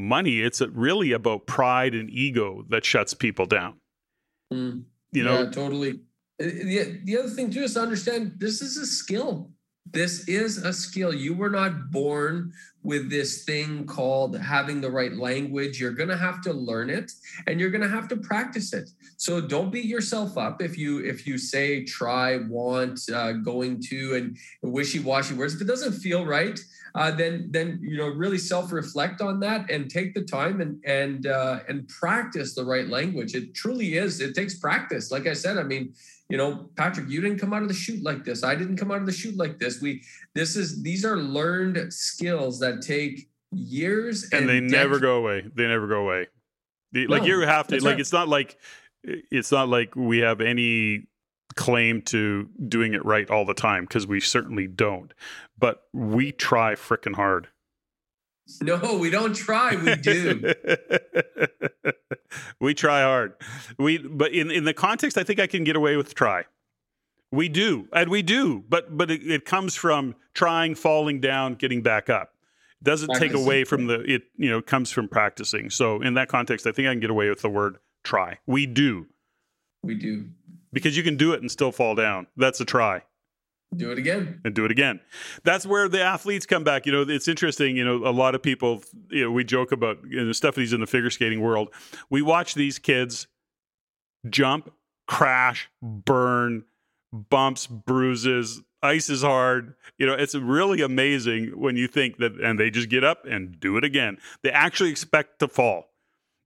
money. 0.00 0.40
It's 0.40 0.60
really 0.60 1.12
about 1.12 1.46
pride 1.46 1.94
and 1.94 2.10
ego 2.10 2.64
that 2.68 2.84
shuts 2.84 3.14
people 3.14 3.46
down. 3.46 3.74
Mm. 4.52 4.84
You 5.12 5.24
know, 5.24 5.42
yeah, 5.42 5.50
totally. 5.50 5.90
Uh, 6.40 6.44
the, 6.44 7.00
the 7.04 7.18
other 7.18 7.28
thing 7.28 7.50
too 7.50 7.62
is 7.62 7.74
to 7.74 7.80
understand 7.80 8.34
this 8.38 8.62
is 8.62 8.76
a 8.76 8.86
skill. 8.86 9.50
This 9.92 10.28
is 10.28 10.58
a 10.58 10.72
skill. 10.72 11.12
You 11.12 11.34
were 11.34 11.50
not 11.50 11.90
born 11.90 12.52
with 12.82 13.10
this 13.10 13.44
thing 13.44 13.86
called 13.86 14.38
having 14.38 14.80
the 14.80 14.90
right 14.90 15.12
language. 15.14 15.80
You're 15.80 15.92
going 15.92 16.08
to 16.10 16.16
have 16.16 16.40
to 16.42 16.52
learn 16.52 16.90
it 16.90 17.10
and 17.46 17.58
you're 17.58 17.70
going 17.70 17.82
to 17.82 17.88
have 17.88 18.06
to 18.08 18.16
practice 18.16 18.72
it. 18.72 18.88
So 19.16 19.40
don't 19.40 19.72
beat 19.72 19.86
yourself 19.86 20.38
up 20.38 20.62
if 20.62 20.78
you 20.78 21.04
if 21.04 21.26
you 21.26 21.38
say 21.38 21.84
try, 21.84 22.38
want, 22.48 23.00
uh, 23.12 23.32
going 23.32 23.82
to 23.88 24.14
and 24.14 24.36
wishy-washy 24.62 25.34
words. 25.34 25.54
If 25.54 25.62
it 25.62 25.66
doesn't 25.66 25.92
feel 25.92 26.24
right, 26.24 26.58
uh, 26.94 27.10
then 27.10 27.48
then 27.50 27.78
you 27.82 27.96
know 27.96 28.08
really 28.08 28.38
self-reflect 28.38 29.20
on 29.20 29.40
that 29.40 29.70
and 29.70 29.90
take 29.90 30.14
the 30.14 30.22
time 30.22 30.60
and 30.60 30.82
and 30.84 31.26
uh, 31.26 31.60
and 31.68 31.88
practice 31.88 32.54
the 32.54 32.64
right 32.64 32.88
language. 32.88 33.34
It 33.34 33.54
truly 33.54 33.96
is. 33.96 34.20
It 34.20 34.34
takes 34.34 34.58
practice. 34.58 35.10
Like 35.10 35.26
I 35.26 35.32
said, 35.32 35.58
I 35.58 35.62
mean, 35.62 35.94
you 36.28 36.36
know, 36.36 36.68
Patrick, 36.76 37.08
you 37.08 37.20
didn't 37.20 37.38
come 37.38 37.52
out 37.52 37.62
of 37.62 37.68
the 37.68 37.74
chute 37.74 38.02
like 38.02 38.24
this. 38.24 38.44
I 38.44 38.54
didn't 38.54 38.76
come 38.76 38.90
out 38.90 38.98
of 38.98 39.06
the 39.06 39.12
chute 39.12 39.36
like 39.36 39.58
this. 39.58 39.80
We 39.80 40.02
this 40.34 40.56
is 40.56 40.82
these 40.82 41.04
are 41.04 41.16
learned 41.16 41.92
skills 41.92 42.58
that 42.60 42.82
take 42.82 43.28
years 43.52 44.28
and, 44.32 44.42
and 44.42 44.48
they 44.48 44.60
never 44.60 44.98
go 44.98 45.16
away. 45.16 45.44
They 45.54 45.66
never 45.66 45.86
go 45.86 46.02
away. 46.02 46.28
like 46.94 47.22
no, 47.22 47.26
you 47.26 47.40
have 47.40 47.66
to 47.68 47.76
like 47.76 47.84
right. 47.84 48.00
it's 48.00 48.12
not 48.12 48.28
like 48.28 48.58
it's 49.02 49.50
not 49.50 49.68
like 49.68 49.96
we 49.96 50.18
have 50.18 50.40
any 50.40 51.06
claim 51.56 52.02
to 52.02 52.48
doing 52.68 52.94
it 52.94 53.04
right 53.04 53.28
all 53.30 53.44
the 53.44 53.54
time 53.54 53.84
because 53.84 54.06
we 54.06 54.20
certainly 54.20 54.66
don't. 54.66 55.12
But 55.58 55.82
we 55.92 56.32
try 56.32 56.74
freaking 56.74 57.14
hard. 57.14 57.48
No, 58.60 58.98
we 58.98 59.10
don't 59.10 59.34
try. 59.34 59.76
We 59.76 59.94
do. 59.96 60.52
we 62.60 62.74
try 62.74 63.02
hard. 63.02 63.34
We 63.78 63.98
but 63.98 64.32
in 64.32 64.50
in 64.50 64.64
the 64.64 64.74
context, 64.74 65.16
I 65.16 65.22
think 65.22 65.38
I 65.38 65.46
can 65.46 65.62
get 65.62 65.76
away 65.76 65.96
with 65.96 66.14
try. 66.14 66.44
We 67.32 67.48
do, 67.48 67.88
and 67.92 68.10
we 68.10 68.22
do, 68.22 68.64
but 68.68 68.96
but 68.96 69.10
it, 69.10 69.22
it 69.22 69.44
comes 69.44 69.76
from 69.76 70.16
trying, 70.34 70.74
falling 70.74 71.20
down, 71.20 71.54
getting 71.54 71.80
back 71.80 72.10
up. 72.10 72.32
It 72.80 72.84
doesn't 72.84 73.08
practicing. 73.08 73.36
take 73.36 73.40
away 73.40 73.62
from 73.62 73.86
the 73.86 74.00
it. 74.00 74.22
You 74.36 74.50
know, 74.50 74.60
comes 74.60 74.90
from 74.90 75.06
practicing. 75.06 75.70
So 75.70 76.02
in 76.02 76.14
that 76.14 76.28
context, 76.28 76.66
I 76.66 76.72
think 76.72 76.88
I 76.88 76.92
can 76.92 77.00
get 77.00 77.10
away 77.10 77.28
with 77.28 77.42
the 77.42 77.50
word 77.50 77.76
try. 78.02 78.38
We 78.46 78.66
do. 78.66 79.06
We 79.82 79.94
do 79.94 80.28
because 80.72 80.96
you 80.96 81.02
can 81.02 81.16
do 81.16 81.32
it 81.32 81.40
and 81.40 81.50
still 81.50 81.72
fall 81.72 81.94
down. 81.94 82.26
That's 82.36 82.60
a 82.60 82.64
try. 82.64 83.02
Do 83.76 83.92
it 83.92 83.98
again. 83.98 84.40
And 84.44 84.52
do 84.52 84.64
it 84.64 84.72
again. 84.72 85.00
That's 85.44 85.64
where 85.64 85.88
the 85.88 86.02
athletes 86.02 86.44
come 86.44 86.64
back. 86.64 86.86
You 86.86 86.92
know, 86.92 87.02
it's 87.02 87.28
interesting. 87.28 87.76
You 87.76 87.84
know, 87.84 87.96
a 88.08 88.10
lot 88.10 88.34
of 88.34 88.42
people, 88.42 88.82
you 89.10 89.24
know, 89.24 89.30
we 89.30 89.44
joke 89.44 89.70
about, 89.70 89.98
you 90.08 90.24
know, 90.24 90.32
Stephanie's 90.32 90.72
in 90.72 90.80
the 90.80 90.88
figure 90.88 91.10
skating 91.10 91.40
world. 91.40 91.68
We 92.08 92.20
watch 92.20 92.54
these 92.54 92.80
kids 92.80 93.28
jump, 94.28 94.72
crash, 95.06 95.70
burn, 95.80 96.64
bumps, 97.12 97.66
bruises, 97.68 98.60
ice 98.82 99.08
is 99.08 99.22
hard. 99.22 99.74
You 99.98 100.06
know, 100.06 100.14
it's 100.14 100.34
really 100.34 100.82
amazing 100.82 101.58
when 101.58 101.76
you 101.76 101.86
think 101.86 102.18
that, 102.18 102.32
and 102.40 102.58
they 102.58 102.70
just 102.70 102.88
get 102.88 103.04
up 103.04 103.24
and 103.24 103.58
do 103.60 103.76
it 103.76 103.84
again. 103.84 104.18
They 104.42 104.50
actually 104.50 104.90
expect 104.90 105.38
to 105.40 105.48
fall 105.48 105.89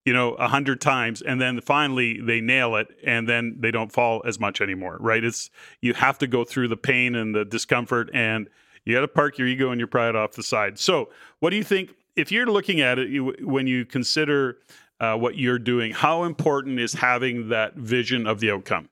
you 0.04 0.12
know, 0.12 0.34
a 0.34 0.48
hundred 0.48 0.80
times, 0.80 1.22
and 1.22 1.40
then 1.40 1.60
finally 1.60 2.20
they 2.20 2.40
nail 2.40 2.76
it, 2.76 2.88
and 3.04 3.28
then 3.28 3.56
they 3.58 3.70
don't 3.70 3.90
fall 3.90 4.22
as 4.26 4.38
much 4.38 4.60
anymore, 4.60 4.98
right? 5.00 5.24
It's 5.24 5.50
you 5.80 5.94
have 5.94 6.18
to 6.18 6.26
go 6.26 6.44
through 6.44 6.68
the 6.68 6.76
pain 6.76 7.14
and 7.14 7.34
the 7.34 7.44
discomfort, 7.44 8.10
and 8.12 8.48
you 8.84 8.94
got 8.94 9.00
to 9.00 9.08
park 9.08 9.38
your 9.38 9.48
ego 9.48 9.70
and 9.70 9.80
your 9.80 9.88
pride 9.88 10.14
off 10.14 10.32
the 10.32 10.42
side. 10.42 10.78
So, 10.78 11.08
what 11.40 11.50
do 11.50 11.56
you 11.56 11.64
think 11.64 11.94
if 12.16 12.30
you're 12.30 12.46
looking 12.46 12.80
at 12.80 12.98
it 12.98 13.08
you, 13.08 13.34
when 13.40 13.66
you 13.66 13.86
consider 13.86 14.58
uh, 15.00 15.16
what 15.16 15.38
you're 15.38 15.58
doing? 15.58 15.92
How 15.92 16.24
important 16.24 16.78
is 16.78 16.92
having 16.92 17.48
that 17.48 17.74
vision 17.74 18.26
of 18.26 18.40
the 18.40 18.50
outcome 18.50 18.90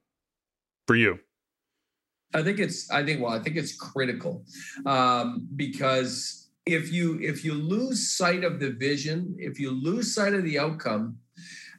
for 0.87 0.97
you? 0.97 1.21
I 2.35 2.43
think 2.43 2.59
it's. 2.59 2.91
I 2.91 3.05
think. 3.05 3.21
Well, 3.21 3.33
I 3.33 3.39
think 3.39 3.57
it's 3.57 3.77
critical 3.77 4.45
um, 4.87 5.47
because 5.57 6.42
if 6.67 6.93
you 6.93 7.19
if 7.21 7.45
you 7.45 7.55
lose 7.55 8.13
sight 8.13 8.45
of 8.45 8.61
the 8.61 8.71
vision 8.71 9.35
if 9.39 9.59
you 9.59 9.71
lose 9.71 10.15
sight 10.15 10.35
of 10.35 10.45
the 10.45 10.59
outcome 10.59 11.19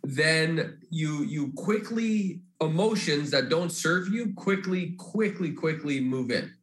then 0.03 0.77
you 0.89 1.23
you 1.23 1.51
quickly 1.53 2.41
emotions 2.61 3.31
that 3.31 3.49
don't 3.49 3.71
serve 3.71 4.09
you 4.09 4.33
quickly 4.35 4.95
quickly 4.97 5.51
quickly 5.51 6.01
move 6.01 6.31
in. 6.31 6.53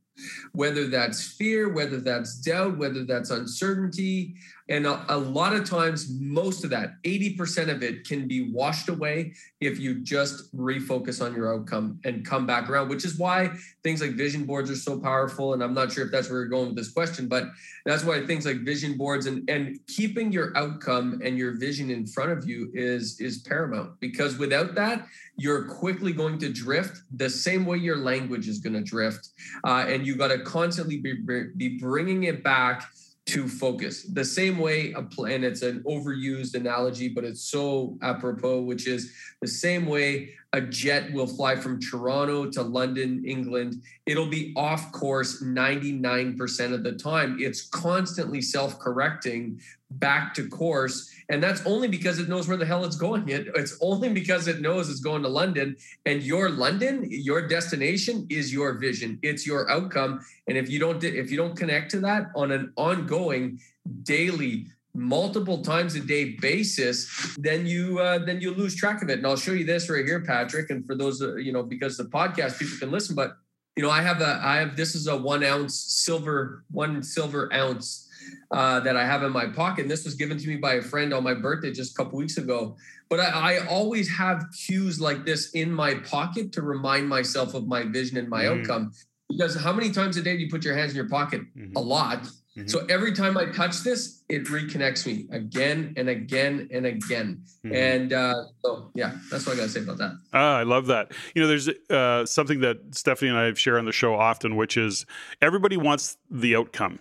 Whether 0.52 0.86
that's 0.88 1.26
fear 1.26 1.72
whether 1.72 2.00
that's 2.00 2.40
doubt 2.40 2.76
whether 2.76 3.04
that's 3.04 3.30
uncertainty 3.30 4.34
and 4.70 4.86
a, 4.86 5.04
a, 5.08 5.18
lot 5.18 5.52
of 5.52 5.68
times, 5.68 6.08
most 6.20 6.62
of 6.62 6.70
that, 6.70 7.02
80% 7.02 7.68
of 7.68 7.82
it 7.82 8.06
can 8.06 8.28
be 8.28 8.52
washed 8.52 8.88
away 8.88 9.34
if 9.60 9.80
you 9.80 9.96
just 9.96 10.56
refocus 10.56 11.24
on 11.24 11.34
your 11.34 11.52
outcome 11.52 11.98
and 12.04 12.24
come 12.24 12.46
back 12.46 12.70
around, 12.70 12.88
which 12.88 13.04
is 13.04 13.18
why 13.18 13.50
things 13.82 14.00
like 14.00 14.12
vision 14.12 14.44
boards 14.44 14.70
are 14.70 14.76
so 14.76 15.00
powerful. 15.00 15.54
And 15.54 15.62
I'm 15.64 15.74
not 15.74 15.90
sure 15.90 16.04
if 16.04 16.12
that's 16.12 16.30
where 16.30 16.38
you're 16.38 16.48
going 16.48 16.68
with 16.68 16.76
this 16.76 16.92
question, 16.92 17.26
but 17.26 17.46
that's 17.84 18.04
why 18.04 18.24
things 18.24 18.46
like 18.46 18.58
vision 18.58 18.96
boards 18.96 19.26
and, 19.26 19.48
and 19.50 19.80
keeping 19.88 20.30
your 20.30 20.56
outcome 20.56 21.20
and 21.24 21.36
your 21.36 21.58
vision 21.58 21.90
in 21.90 22.06
front 22.06 22.30
of 22.30 22.48
you 22.48 22.70
is, 22.72 23.20
is 23.20 23.38
paramount 23.38 23.98
because 23.98 24.38
without 24.38 24.76
that, 24.76 25.04
you're 25.36 25.64
quickly 25.64 26.12
going 26.12 26.38
to 26.38 26.52
drift 26.52 27.02
the 27.16 27.28
same 27.28 27.66
way 27.66 27.78
your 27.78 27.96
language 27.96 28.46
is 28.46 28.60
going 28.60 28.74
to 28.74 28.82
drift. 28.82 29.30
Uh, 29.66 29.84
and 29.88 30.06
you 30.06 30.14
got 30.14 30.28
to 30.28 30.38
constantly 30.44 30.98
be, 30.98 31.14
be 31.56 31.76
bringing 31.78 32.24
it 32.24 32.44
back 32.44 32.84
to 33.30 33.48
focus. 33.48 34.02
The 34.02 34.24
same 34.24 34.58
way 34.58 34.92
a 34.92 35.02
plan, 35.02 35.44
it's 35.44 35.62
an 35.62 35.84
overused 35.86 36.54
analogy, 36.54 37.08
but 37.08 37.24
it's 37.24 37.42
so 37.42 37.96
apropos, 38.02 38.62
which 38.62 38.88
is 38.88 39.12
the 39.40 39.48
same 39.48 39.86
way 39.86 40.34
a 40.52 40.60
jet 40.60 41.12
will 41.12 41.26
fly 41.26 41.54
from 41.54 41.80
Toronto 41.80 42.50
to 42.50 42.62
London, 42.62 43.24
England. 43.24 43.82
It'll 44.06 44.26
be 44.26 44.52
off 44.56 44.90
course 44.90 45.42
99% 45.42 46.72
of 46.72 46.82
the 46.82 46.92
time. 46.92 47.36
It's 47.38 47.68
constantly 47.68 48.42
self 48.42 48.78
correcting 48.80 49.60
back 49.92 50.34
to 50.34 50.48
course. 50.48 51.10
And 51.28 51.42
that's 51.42 51.64
only 51.66 51.86
because 51.86 52.18
it 52.18 52.28
knows 52.28 52.48
where 52.48 52.56
the 52.56 52.66
hell 52.66 52.84
it's 52.84 52.96
going. 52.96 53.28
It, 53.28 53.48
it's 53.54 53.78
only 53.80 54.08
because 54.08 54.48
it 54.48 54.60
knows 54.60 54.90
it's 54.90 55.00
going 55.00 55.22
to 55.22 55.28
London. 55.28 55.76
And 56.04 56.22
your 56.22 56.50
London, 56.50 57.06
your 57.08 57.46
destination 57.46 58.26
is 58.28 58.52
your 58.52 58.74
vision. 58.74 59.18
It's 59.22 59.46
your 59.46 59.70
outcome. 59.70 60.24
And 60.48 60.58
if 60.58 60.68
you 60.68 60.80
don't 60.80 61.02
if 61.04 61.30
you 61.30 61.36
don't 61.36 61.56
connect 61.56 61.92
to 61.92 62.00
that 62.00 62.30
on 62.34 62.50
an 62.50 62.72
ongoing 62.76 63.60
daily 64.02 64.66
multiple 65.00 65.62
times 65.62 65.94
a 65.94 66.00
day 66.00 66.36
basis 66.40 67.36
then 67.38 67.66
you 67.66 67.98
uh, 67.98 68.18
then 68.18 68.40
you 68.40 68.52
lose 68.52 68.76
track 68.76 69.02
of 69.02 69.08
it. 69.08 69.18
And 69.18 69.26
i'll 69.26 69.36
show 69.36 69.52
you 69.52 69.64
this 69.64 69.88
right 69.88 70.04
here 70.04 70.20
patrick. 70.20 70.70
And 70.70 70.86
for 70.86 70.94
those 70.94 71.22
uh, 71.22 71.36
you 71.36 71.52
know 71.52 71.62
because 71.62 71.96
the 71.96 72.04
podcast 72.04 72.58
people 72.58 72.76
can 72.78 72.90
listen 72.90 73.16
but 73.16 73.36
you 73.76 73.82
know 73.82 73.90
i 73.90 74.02
have 74.02 74.20
a 74.20 74.40
i 74.44 74.56
have 74.56 74.76
this 74.76 74.94
is 74.94 75.06
a 75.06 75.16
one 75.16 75.42
ounce 75.42 75.74
silver 75.74 76.64
one 76.70 77.02
silver 77.02 77.52
ounce 77.52 78.08
uh, 78.50 78.80
that 78.80 78.96
i 78.96 79.04
have 79.04 79.22
in 79.22 79.32
my 79.32 79.46
pocket. 79.46 79.82
And 79.82 79.90
this 79.90 80.04
was 80.04 80.14
given 80.14 80.36
to 80.38 80.48
me 80.48 80.56
by 80.56 80.74
a 80.74 80.82
friend 80.82 81.14
on 81.14 81.24
my 81.24 81.34
birthday 81.34 81.72
just 81.72 81.92
a 81.92 81.94
couple 81.94 82.18
weeks 82.18 82.36
ago. 82.36 82.76
But 83.08 83.20
I, 83.20 83.56
I 83.56 83.66
always 83.66 84.08
have 84.10 84.44
cues 84.66 85.00
like 85.00 85.24
this 85.24 85.50
in 85.52 85.72
my 85.72 85.94
pocket 85.94 86.52
to 86.52 86.62
remind 86.62 87.08
myself 87.08 87.54
of 87.54 87.66
my 87.66 87.82
vision 87.84 88.18
and 88.18 88.28
my 88.28 88.44
mm. 88.44 88.60
outcome. 88.60 88.92
Because 89.28 89.56
how 89.56 89.72
many 89.72 89.90
times 89.90 90.16
a 90.16 90.22
day 90.22 90.36
do 90.36 90.42
you 90.42 90.50
put 90.50 90.64
your 90.64 90.76
hands 90.76 90.90
in 90.90 90.96
your 90.96 91.08
pocket? 91.08 91.42
Mm-hmm. 91.56 91.76
a 91.76 91.80
lot 91.80 92.28
Mm-hmm. 92.56 92.68
So 92.68 92.84
every 92.86 93.12
time 93.12 93.36
I 93.36 93.46
touch 93.46 93.82
this, 93.82 94.22
it 94.28 94.44
reconnects 94.46 95.06
me 95.06 95.26
again 95.30 95.94
and 95.96 96.08
again 96.08 96.68
and 96.72 96.84
again. 96.84 97.44
Mm-hmm. 97.64 97.74
And 97.74 98.12
uh, 98.12 98.44
so, 98.64 98.90
yeah, 98.94 99.16
that's 99.30 99.46
what 99.46 99.54
I 99.54 99.56
got 99.60 99.64
to 99.64 99.68
say 99.68 99.80
about 99.82 99.98
that. 99.98 100.18
Ah, 100.32 100.56
I 100.56 100.64
love 100.64 100.86
that. 100.88 101.12
You 101.34 101.42
know, 101.42 101.48
there's 101.48 101.68
uh, 101.90 102.26
something 102.26 102.60
that 102.60 102.94
Stephanie 102.94 103.30
and 103.30 103.38
I 103.38 103.54
share 103.54 103.78
on 103.78 103.84
the 103.84 103.92
show 103.92 104.14
often, 104.14 104.56
which 104.56 104.76
is 104.76 105.06
everybody 105.40 105.76
wants 105.76 106.16
the 106.28 106.56
outcome. 106.56 106.98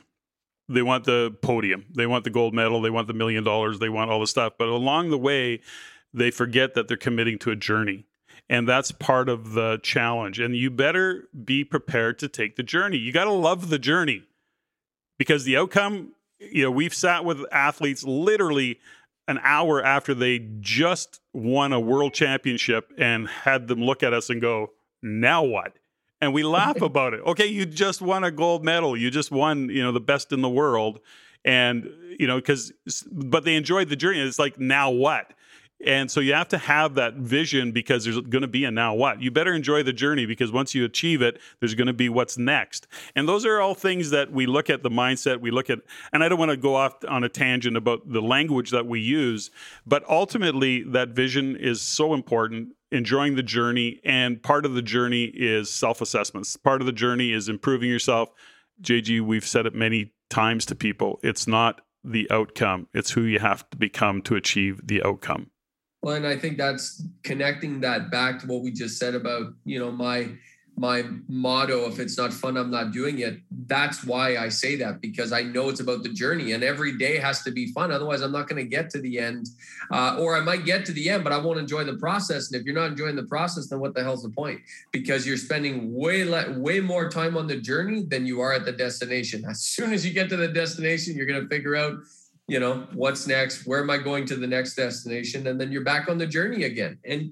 They 0.72 0.84
want 0.84 1.06
the 1.06 1.36
podium, 1.42 1.86
they 1.96 2.06
want 2.06 2.26
the 2.26 2.30
gold 2.30 2.54
medal, 2.54 2.80
they 2.80 2.92
want 2.92 3.08
the 3.08 3.14
million 3.16 3.44
dollars, 3.44 3.80
they 3.80 3.90
want 3.90 4.12
all 4.12 4.20
the 4.20 4.28
stuff. 4.28 4.54
But 4.60 4.68
along 4.68 5.10
the 5.10 5.18
way, 5.18 5.62
they 6.14 6.30
forget 6.30 6.76
that 6.76 6.88
they're 6.88 6.96
committing 6.96 7.40
to 7.40 7.50
a 7.50 7.56
journey. 7.56 8.06
And 8.48 8.68
that's 8.68 8.92
part 8.92 9.30
of 9.30 9.54
the 9.54 9.80
challenge. 9.82 10.40
And 10.40 10.56
you 10.56 10.70
better 10.70 11.28
be 11.44 11.64
prepared 11.64 12.20
to 12.20 12.28
take 12.28 12.56
the 12.56 12.62
journey. 12.62 12.98
You 12.98 13.12
got 13.12 13.26
to 13.26 13.32
love 13.32 13.70
the 13.70 13.80
journey 13.80 14.24
because 15.19 15.43
the 15.43 15.58
outcome, 15.58 16.13
you 16.39 16.63
know, 16.63 16.71
we've 16.71 16.95
sat 16.95 17.23
with 17.23 17.45
athletes 17.51 18.03
literally 18.03 18.79
an 19.27 19.39
hour 19.43 19.84
after 19.84 20.15
they 20.15 20.39
just 20.60 21.21
won 21.34 21.71
a 21.71 21.79
world 21.79 22.15
championship 22.15 22.91
and 22.97 23.27
had 23.27 23.67
them 23.67 23.84
look 23.84 24.01
at 24.01 24.12
us 24.12 24.32
and 24.32 24.41
go, 24.41 24.71
now 25.03 25.43
what? 25.43 25.73
And 26.19 26.34
we 26.34 26.41
laugh 26.41 26.82
about 26.82 27.13
it. 27.13 27.19
Okay, 27.21 27.45
you 27.45 27.67
just 27.67 28.01
won 28.01 28.23
a 28.23 28.32
gold 28.32 28.63
medal. 28.65 28.97
You 28.97 29.12
just 29.12 29.29
won, 29.29 29.69
you 29.69 29.84
know, 29.84 29.91
the 29.91 29.99
best 29.99 30.32
in 30.32 30.41
the 30.41 30.49
world. 30.49 30.99
And, 31.45 31.91
you 32.17 32.25
know, 32.25 32.38
because, 32.38 32.73
but 33.12 33.43
they 33.43 33.55
enjoyed 33.55 33.89
the 33.89 33.95
journey. 33.95 34.19
It's 34.19 34.39
like, 34.39 34.60
now 34.60 34.89
what? 34.89 35.32
And 35.86 36.12
so 36.12 36.20
you 36.20 36.34
have 36.34 36.50
to 36.50 36.58
have 36.58 36.96
that 36.96 37.15
vision 37.15 37.72
because 37.72 38.04
there's 38.04 38.20
going 38.20 38.42
to 38.42 38.48
be 38.48 38.65
a 38.65 38.72
now 38.72 38.94
what. 38.94 39.22
You 39.22 39.32
better 39.32 39.54
enjoy 39.54 39.84
the 39.84 39.94
journey 39.94 40.26
because 40.26 40.52
once 40.52 40.76
you 40.76 40.84
achieve 40.84 41.22
it, 41.22 41.39
there's 41.60 41.74
going 41.74 41.88
to 41.88 41.94
be 41.94 42.10
what's 42.10 42.38
next. 42.38 42.88
And 43.15 43.30
those 43.30 43.46
are 43.46 43.62
all 43.62 43.76
things 43.76 44.10
that 44.10 44.32
we 44.32 44.46
look 44.46 44.70
at 44.70 44.84
the 44.84 44.89
mindset, 44.89 45.39
we 45.39 45.52
look 45.52 45.70
at, 45.70 45.80
and 46.12 46.24
I 46.24 46.30
don't 46.30 46.39
want 46.39 46.52
to 46.52 46.58
go 46.58 46.76
off 46.76 46.96
on 47.08 47.24
a 47.24 47.30
tangent 47.30 47.78
about 47.78 48.12
the 48.12 48.22
language 48.22 48.72
that 48.72 48.88
we 48.88 49.00
use, 49.00 49.52
but 49.86 50.04
ultimately 50.10 50.84
that 50.84 51.10
vision 51.10 51.56
is 51.56 51.82
so 51.82 52.13
important 52.13 52.70
enjoying 52.92 53.36
the 53.36 53.44
journey 53.44 54.00
and 54.04 54.42
part 54.42 54.65
of 54.65 54.74
the 54.74 54.82
journey 54.82 55.26
is 55.26 55.70
self-assessments 55.70 56.58
part 56.58 56.82
of 56.82 56.88
the 56.88 56.92
journey 56.92 57.32
is 57.32 57.48
improving 57.48 57.88
yourself 57.88 58.30
jg 58.82 59.22
we've 59.22 59.46
said 59.46 59.68
it 59.68 59.76
many 59.76 60.12
times 60.30 60.65
to 60.65 60.74
people 60.74 61.20
it's 61.22 61.46
not 61.46 61.82
the 62.04 62.30
outcome 62.32 62.88
it's 62.94 63.12
who 63.12 63.22
you 63.22 63.38
have 63.38 63.70
to 63.70 63.78
become 63.78 64.24
to 64.24 64.36
achieve 64.36 64.82
the 64.88 65.04
outcome 65.04 65.52
well, 66.02 66.16
and 66.16 66.26
I 66.26 66.38
think 66.38 66.58
that's 66.58 67.04
connecting 67.24 67.82
that 67.82 68.10
back 68.10 68.40
to 68.40 68.48
what 68.48 68.62
we 68.62 68.72
just 68.72 68.98
said 68.98 69.16
about, 69.16 69.54
you 69.66 69.80
know, 69.80 69.92
my 69.92 70.30
my 70.80 71.04
motto 71.28 71.90
if 71.90 72.00
it's 72.00 72.18
not 72.18 72.32
fun 72.32 72.56
i'm 72.56 72.72
not 72.72 72.92
doing 72.92 73.20
it. 73.20 73.40
That's 73.68 74.06
why 74.06 74.38
i 74.38 74.48
say 74.48 74.78
that 74.78 75.02
because 75.02 75.34
i 75.34 75.44
know 75.44 75.68
it's 75.68 75.82
about 75.82 76.04
the 76.04 76.10
journey 76.10 76.54
and 76.54 76.64
every 76.64 76.98
day 76.98 77.18
has 77.18 77.44
to 77.44 77.52
be 77.52 77.72
fun. 77.74 77.92
Otherwise 77.92 78.22
i'm 78.22 78.32
not 78.32 78.48
going 78.48 78.64
to 78.64 78.70
get 78.70 78.90
to 78.92 79.02
the 79.02 79.20
end 79.20 79.48
uh, 79.92 80.16
or 80.18 80.38
i 80.38 80.40
might 80.40 80.64
get 80.64 80.86
to 80.86 80.94
the 80.94 81.10
end 81.10 81.26
but 81.26 81.34
i 81.34 81.38
won't 81.38 81.60
enjoy 81.60 81.84
the 81.84 81.98
process. 81.98 82.50
And 82.50 82.60
if 82.60 82.66
you're 82.66 82.76
not 82.76 82.92
enjoying 82.92 83.18
the 83.18 83.24
process 83.24 83.68
then 83.68 83.82
what 83.82 83.94
the 83.94 84.04
hell's 84.04 84.24
the 84.24 84.30
point? 84.30 84.62
Because 84.92 85.28
you're 85.28 85.38
spending 85.38 85.94
way 85.94 86.24
le- 86.24 86.58
way 86.58 86.80
more 86.80 87.10
time 87.10 87.36
on 87.36 87.46
the 87.46 87.58
journey 87.58 88.04
than 88.04 88.26
you 88.26 88.40
are 88.40 88.54
at 88.54 88.64
the 88.64 88.72
destination. 88.72 89.44
As 89.50 89.60
soon 89.62 89.92
as 89.92 90.06
you 90.06 90.14
get 90.14 90.30
to 90.30 90.38
the 90.38 90.48
destination 90.48 91.18
you're 91.18 91.26
going 91.26 91.42
to 91.42 91.50
figure 91.50 91.76
out 91.76 91.96
you 92.50 92.60
know 92.60 92.88
what's 92.94 93.28
next? 93.28 93.66
Where 93.66 93.80
am 93.80 93.90
i 93.90 93.98
going 93.98 94.26
to 94.26 94.36
the 94.36 94.48
next 94.48 94.76
destination? 94.76 95.48
And 95.48 95.60
then 95.60 95.72
you're 95.72 95.84
back 95.84 96.10
on 96.10 96.18
the 96.18 96.28
journey 96.28 96.64
again. 96.64 96.98
And 97.06 97.32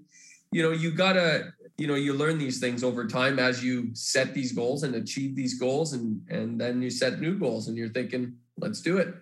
you 0.52 0.64
know 0.64 0.72
you 0.72 0.92
gotta 0.92 1.54
you 1.78 1.88
know 1.88 1.96
you 1.96 2.14
learn 2.14 2.38
these 2.38 2.60
things 2.60 2.84
over 2.84 3.06
time 3.06 3.40
as 3.40 3.64
you 3.64 3.90
set 3.94 4.34
these 4.34 4.52
goals 4.52 4.84
and 4.84 4.96
achieve 4.96 5.36
these 5.36 5.60
goals 5.60 5.94
and 5.94 6.22
and 6.30 6.60
then 6.60 6.82
you 6.82 6.90
set 6.90 7.20
new 7.20 7.38
goals 7.38 7.68
and 7.68 7.78
you're 7.78 7.90
thinking 7.90 8.36
let's 8.58 8.82
do 8.82 8.98
it. 8.98 9.14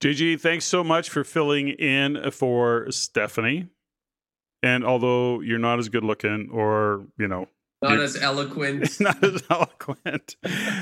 Jg 0.00 0.40
thanks 0.40 0.64
so 0.64 0.82
much 0.84 1.08
for 1.08 1.24
filling 1.24 1.68
in 1.68 2.30
for 2.30 2.90
stephanie. 2.90 3.68
And 4.64 4.84
although 4.84 5.40
you're 5.40 5.58
not 5.58 5.78
as 5.78 5.88
good 5.88 6.04
looking 6.04 6.48
or 6.52 7.06
you 7.18 7.28
know 7.28 7.48
not 7.82 7.98
as 7.98 8.16
eloquent. 8.16 8.88
not 9.00 9.22
as 9.22 9.42
eloquent. 9.50 10.36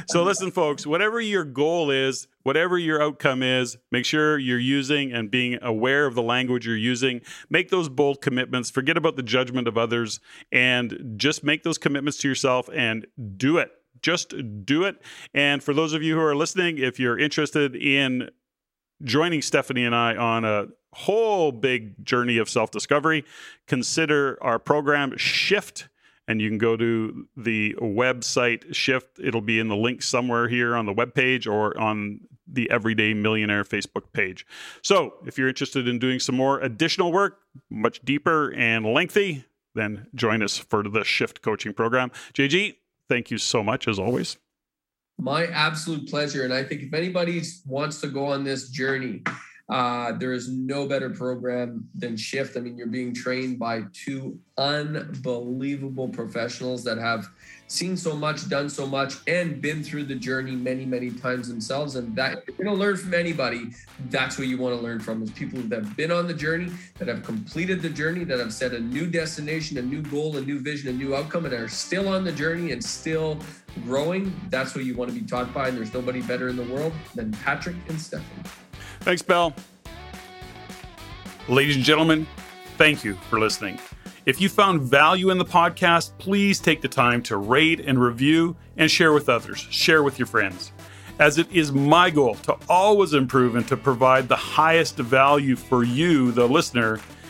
So 0.08 0.22
listen, 0.22 0.50
folks, 0.50 0.86
whatever 0.86 1.20
your 1.20 1.44
goal 1.44 1.90
is, 1.90 2.28
whatever 2.42 2.78
your 2.78 3.02
outcome 3.02 3.42
is, 3.42 3.76
make 3.90 4.04
sure 4.04 4.38
you're 4.38 4.58
using 4.58 5.12
and 5.12 5.30
being 5.30 5.58
aware 5.62 6.06
of 6.06 6.14
the 6.14 6.22
language 6.22 6.66
you're 6.66 6.76
using. 6.76 7.22
Make 7.48 7.70
those 7.70 7.88
bold 7.88 8.20
commitments. 8.20 8.70
Forget 8.70 8.96
about 8.96 9.16
the 9.16 9.22
judgment 9.22 9.66
of 9.66 9.78
others 9.78 10.20
and 10.52 11.14
just 11.16 11.42
make 11.42 11.62
those 11.62 11.78
commitments 11.78 12.18
to 12.18 12.28
yourself 12.28 12.68
and 12.72 13.06
do 13.36 13.58
it. 13.58 13.70
Just 14.02 14.34
do 14.64 14.84
it. 14.84 15.02
And 15.34 15.62
for 15.62 15.74
those 15.74 15.92
of 15.92 16.02
you 16.02 16.14
who 16.14 16.22
are 16.22 16.36
listening, 16.36 16.78
if 16.78 16.98
you're 16.98 17.18
interested 17.18 17.76
in 17.76 18.30
joining 19.02 19.42
Stephanie 19.42 19.84
and 19.84 19.94
I 19.94 20.16
on 20.16 20.44
a 20.44 20.66
whole 20.92 21.52
big 21.52 22.04
journey 22.04 22.38
of 22.38 22.48
self 22.48 22.70
discovery, 22.70 23.24
consider 23.66 24.38
our 24.42 24.58
program 24.58 25.16
Shift 25.16 25.88
and 26.30 26.40
you 26.40 26.48
can 26.48 26.58
go 26.58 26.76
to 26.76 27.26
the 27.36 27.74
website 27.80 28.72
shift. 28.72 29.18
It'll 29.18 29.40
be 29.40 29.58
in 29.58 29.66
the 29.66 29.76
link 29.76 30.00
somewhere 30.00 30.46
here 30.46 30.76
on 30.76 30.86
the 30.86 30.92
web 30.92 31.12
page 31.12 31.48
or 31.48 31.76
on 31.76 32.20
the 32.46 32.70
everyday 32.70 33.14
millionaire 33.14 33.64
facebook 33.64 34.12
page. 34.12 34.46
So 34.80 35.14
if 35.26 35.36
you're 35.36 35.48
interested 35.48 35.88
in 35.88 35.98
doing 35.98 36.20
some 36.20 36.36
more 36.36 36.60
additional 36.60 37.10
work 37.10 37.40
much 37.68 38.00
deeper 38.02 38.52
and 38.54 38.86
lengthy 38.86 39.44
then 39.74 40.06
join 40.14 40.40
us 40.40 40.56
for 40.56 40.84
the 40.84 41.02
shift 41.02 41.42
coaching 41.42 41.72
program. 41.72 42.12
Jg 42.32 42.76
thank 43.08 43.32
you 43.32 43.38
so 43.38 43.64
much 43.64 43.88
as 43.88 43.98
always. 43.98 44.36
My 45.18 45.46
absolute 45.46 46.08
pleasure. 46.08 46.44
And 46.44 46.54
i 46.54 46.62
think 46.62 46.82
if 46.82 46.94
anybody 46.94 47.42
wants 47.66 48.00
to 48.02 48.06
go 48.06 48.26
on 48.26 48.44
this 48.44 48.68
journey 48.70 49.24
uh, 49.70 50.10
there 50.12 50.32
is 50.32 50.48
no 50.48 50.88
better 50.88 51.08
program 51.08 51.88
than 51.94 52.16
Shift. 52.16 52.56
I 52.56 52.60
mean, 52.60 52.76
you're 52.76 52.88
being 52.88 53.14
trained 53.14 53.58
by 53.58 53.82
two 53.92 54.36
unbelievable 54.58 56.08
professionals 56.08 56.82
that 56.84 56.98
have 56.98 57.28
seen 57.68 57.96
so 57.96 58.16
much, 58.16 58.48
done 58.48 58.68
so 58.68 58.84
much, 58.84 59.14
and 59.28 59.62
been 59.62 59.84
through 59.84 60.02
the 60.04 60.14
journey 60.16 60.56
many, 60.56 60.84
many 60.84 61.12
times 61.12 61.48
themselves. 61.48 61.94
And 61.94 62.16
that 62.16 62.42
you're 62.48 62.66
gonna 62.66 62.76
learn 62.76 62.96
from 62.96 63.14
anybody, 63.14 63.70
that's 64.08 64.38
what 64.38 64.48
you 64.48 64.58
want 64.58 64.74
to 64.74 64.82
learn 64.82 64.98
from 64.98 65.22
is 65.22 65.30
people 65.30 65.60
that 65.62 65.84
have 65.84 65.96
been 65.96 66.10
on 66.10 66.26
the 66.26 66.34
journey, 66.34 66.72
that 66.98 67.06
have 67.06 67.22
completed 67.22 67.80
the 67.80 67.90
journey, 67.90 68.24
that 68.24 68.40
have 68.40 68.52
set 68.52 68.72
a 68.72 68.80
new 68.80 69.06
destination, 69.06 69.78
a 69.78 69.82
new 69.82 70.02
goal, 70.02 70.36
a 70.36 70.40
new 70.40 70.58
vision, 70.58 70.88
a 70.88 70.92
new 70.92 71.14
outcome, 71.14 71.44
and 71.44 71.54
are 71.54 71.68
still 71.68 72.08
on 72.08 72.24
the 72.24 72.32
journey 72.32 72.72
and 72.72 72.82
still 72.84 73.38
growing. 73.84 74.34
That's 74.48 74.74
what 74.74 74.84
you 74.84 74.96
want 74.96 75.14
to 75.14 75.20
be 75.20 75.24
taught 75.24 75.54
by. 75.54 75.68
And 75.68 75.78
there's 75.78 75.94
nobody 75.94 76.22
better 76.22 76.48
in 76.48 76.56
the 76.56 76.64
world 76.64 76.92
than 77.14 77.30
Patrick 77.30 77.76
and 77.88 78.00
Stephanie. 78.00 78.50
Thanks, 79.00 79.22
Bell. 79.22 79.54
Ladies 81.48 81.76
and 81.76 81.84
gentlemen, 81.84 82.26
thank 82.76 83.02
you 83.02 83.14
for 83.28 83.40
listening. 83.40 83.78
If 84.26 84.40
you 84.40 84.48
found 84.48 84.82
value 84.82 85.30
in 85.30 85.38
the 85.38 85.44
podcast, 85.44 86.16
please 86.18 86.60
take 86.60 86.82
the 86.82 86.88
time 86.88 87.22
to 87.22 87.38
rate 87.38 87.80
and 87.80 88.00
review 88.00 88.54
and 88.76 88.90
share 88.90 89.12
with 89.12 89.28
others. 89.28 89.58
Share 89.58 90.02
with 90.02 90.18
your 90.18 90.26
friends. 90.26 90.72
As 91.18 91.38
it 91.38 91.50
is 91.50 91.72
my 91.72 92.10
goal 92.10 92.34
to 92.36 92.56
always 92.68 93.14
improve 93.14 93.56
and 93.56 93.66
to 93.68 93.76
provide 93.76 94.28
the 94.28 94.36
highest 94.36 94.96
value 94.96 95.56
for 95.56 95.82
you, 95.82 96.32
the 96.32 96.46
listener, 96.46 97.00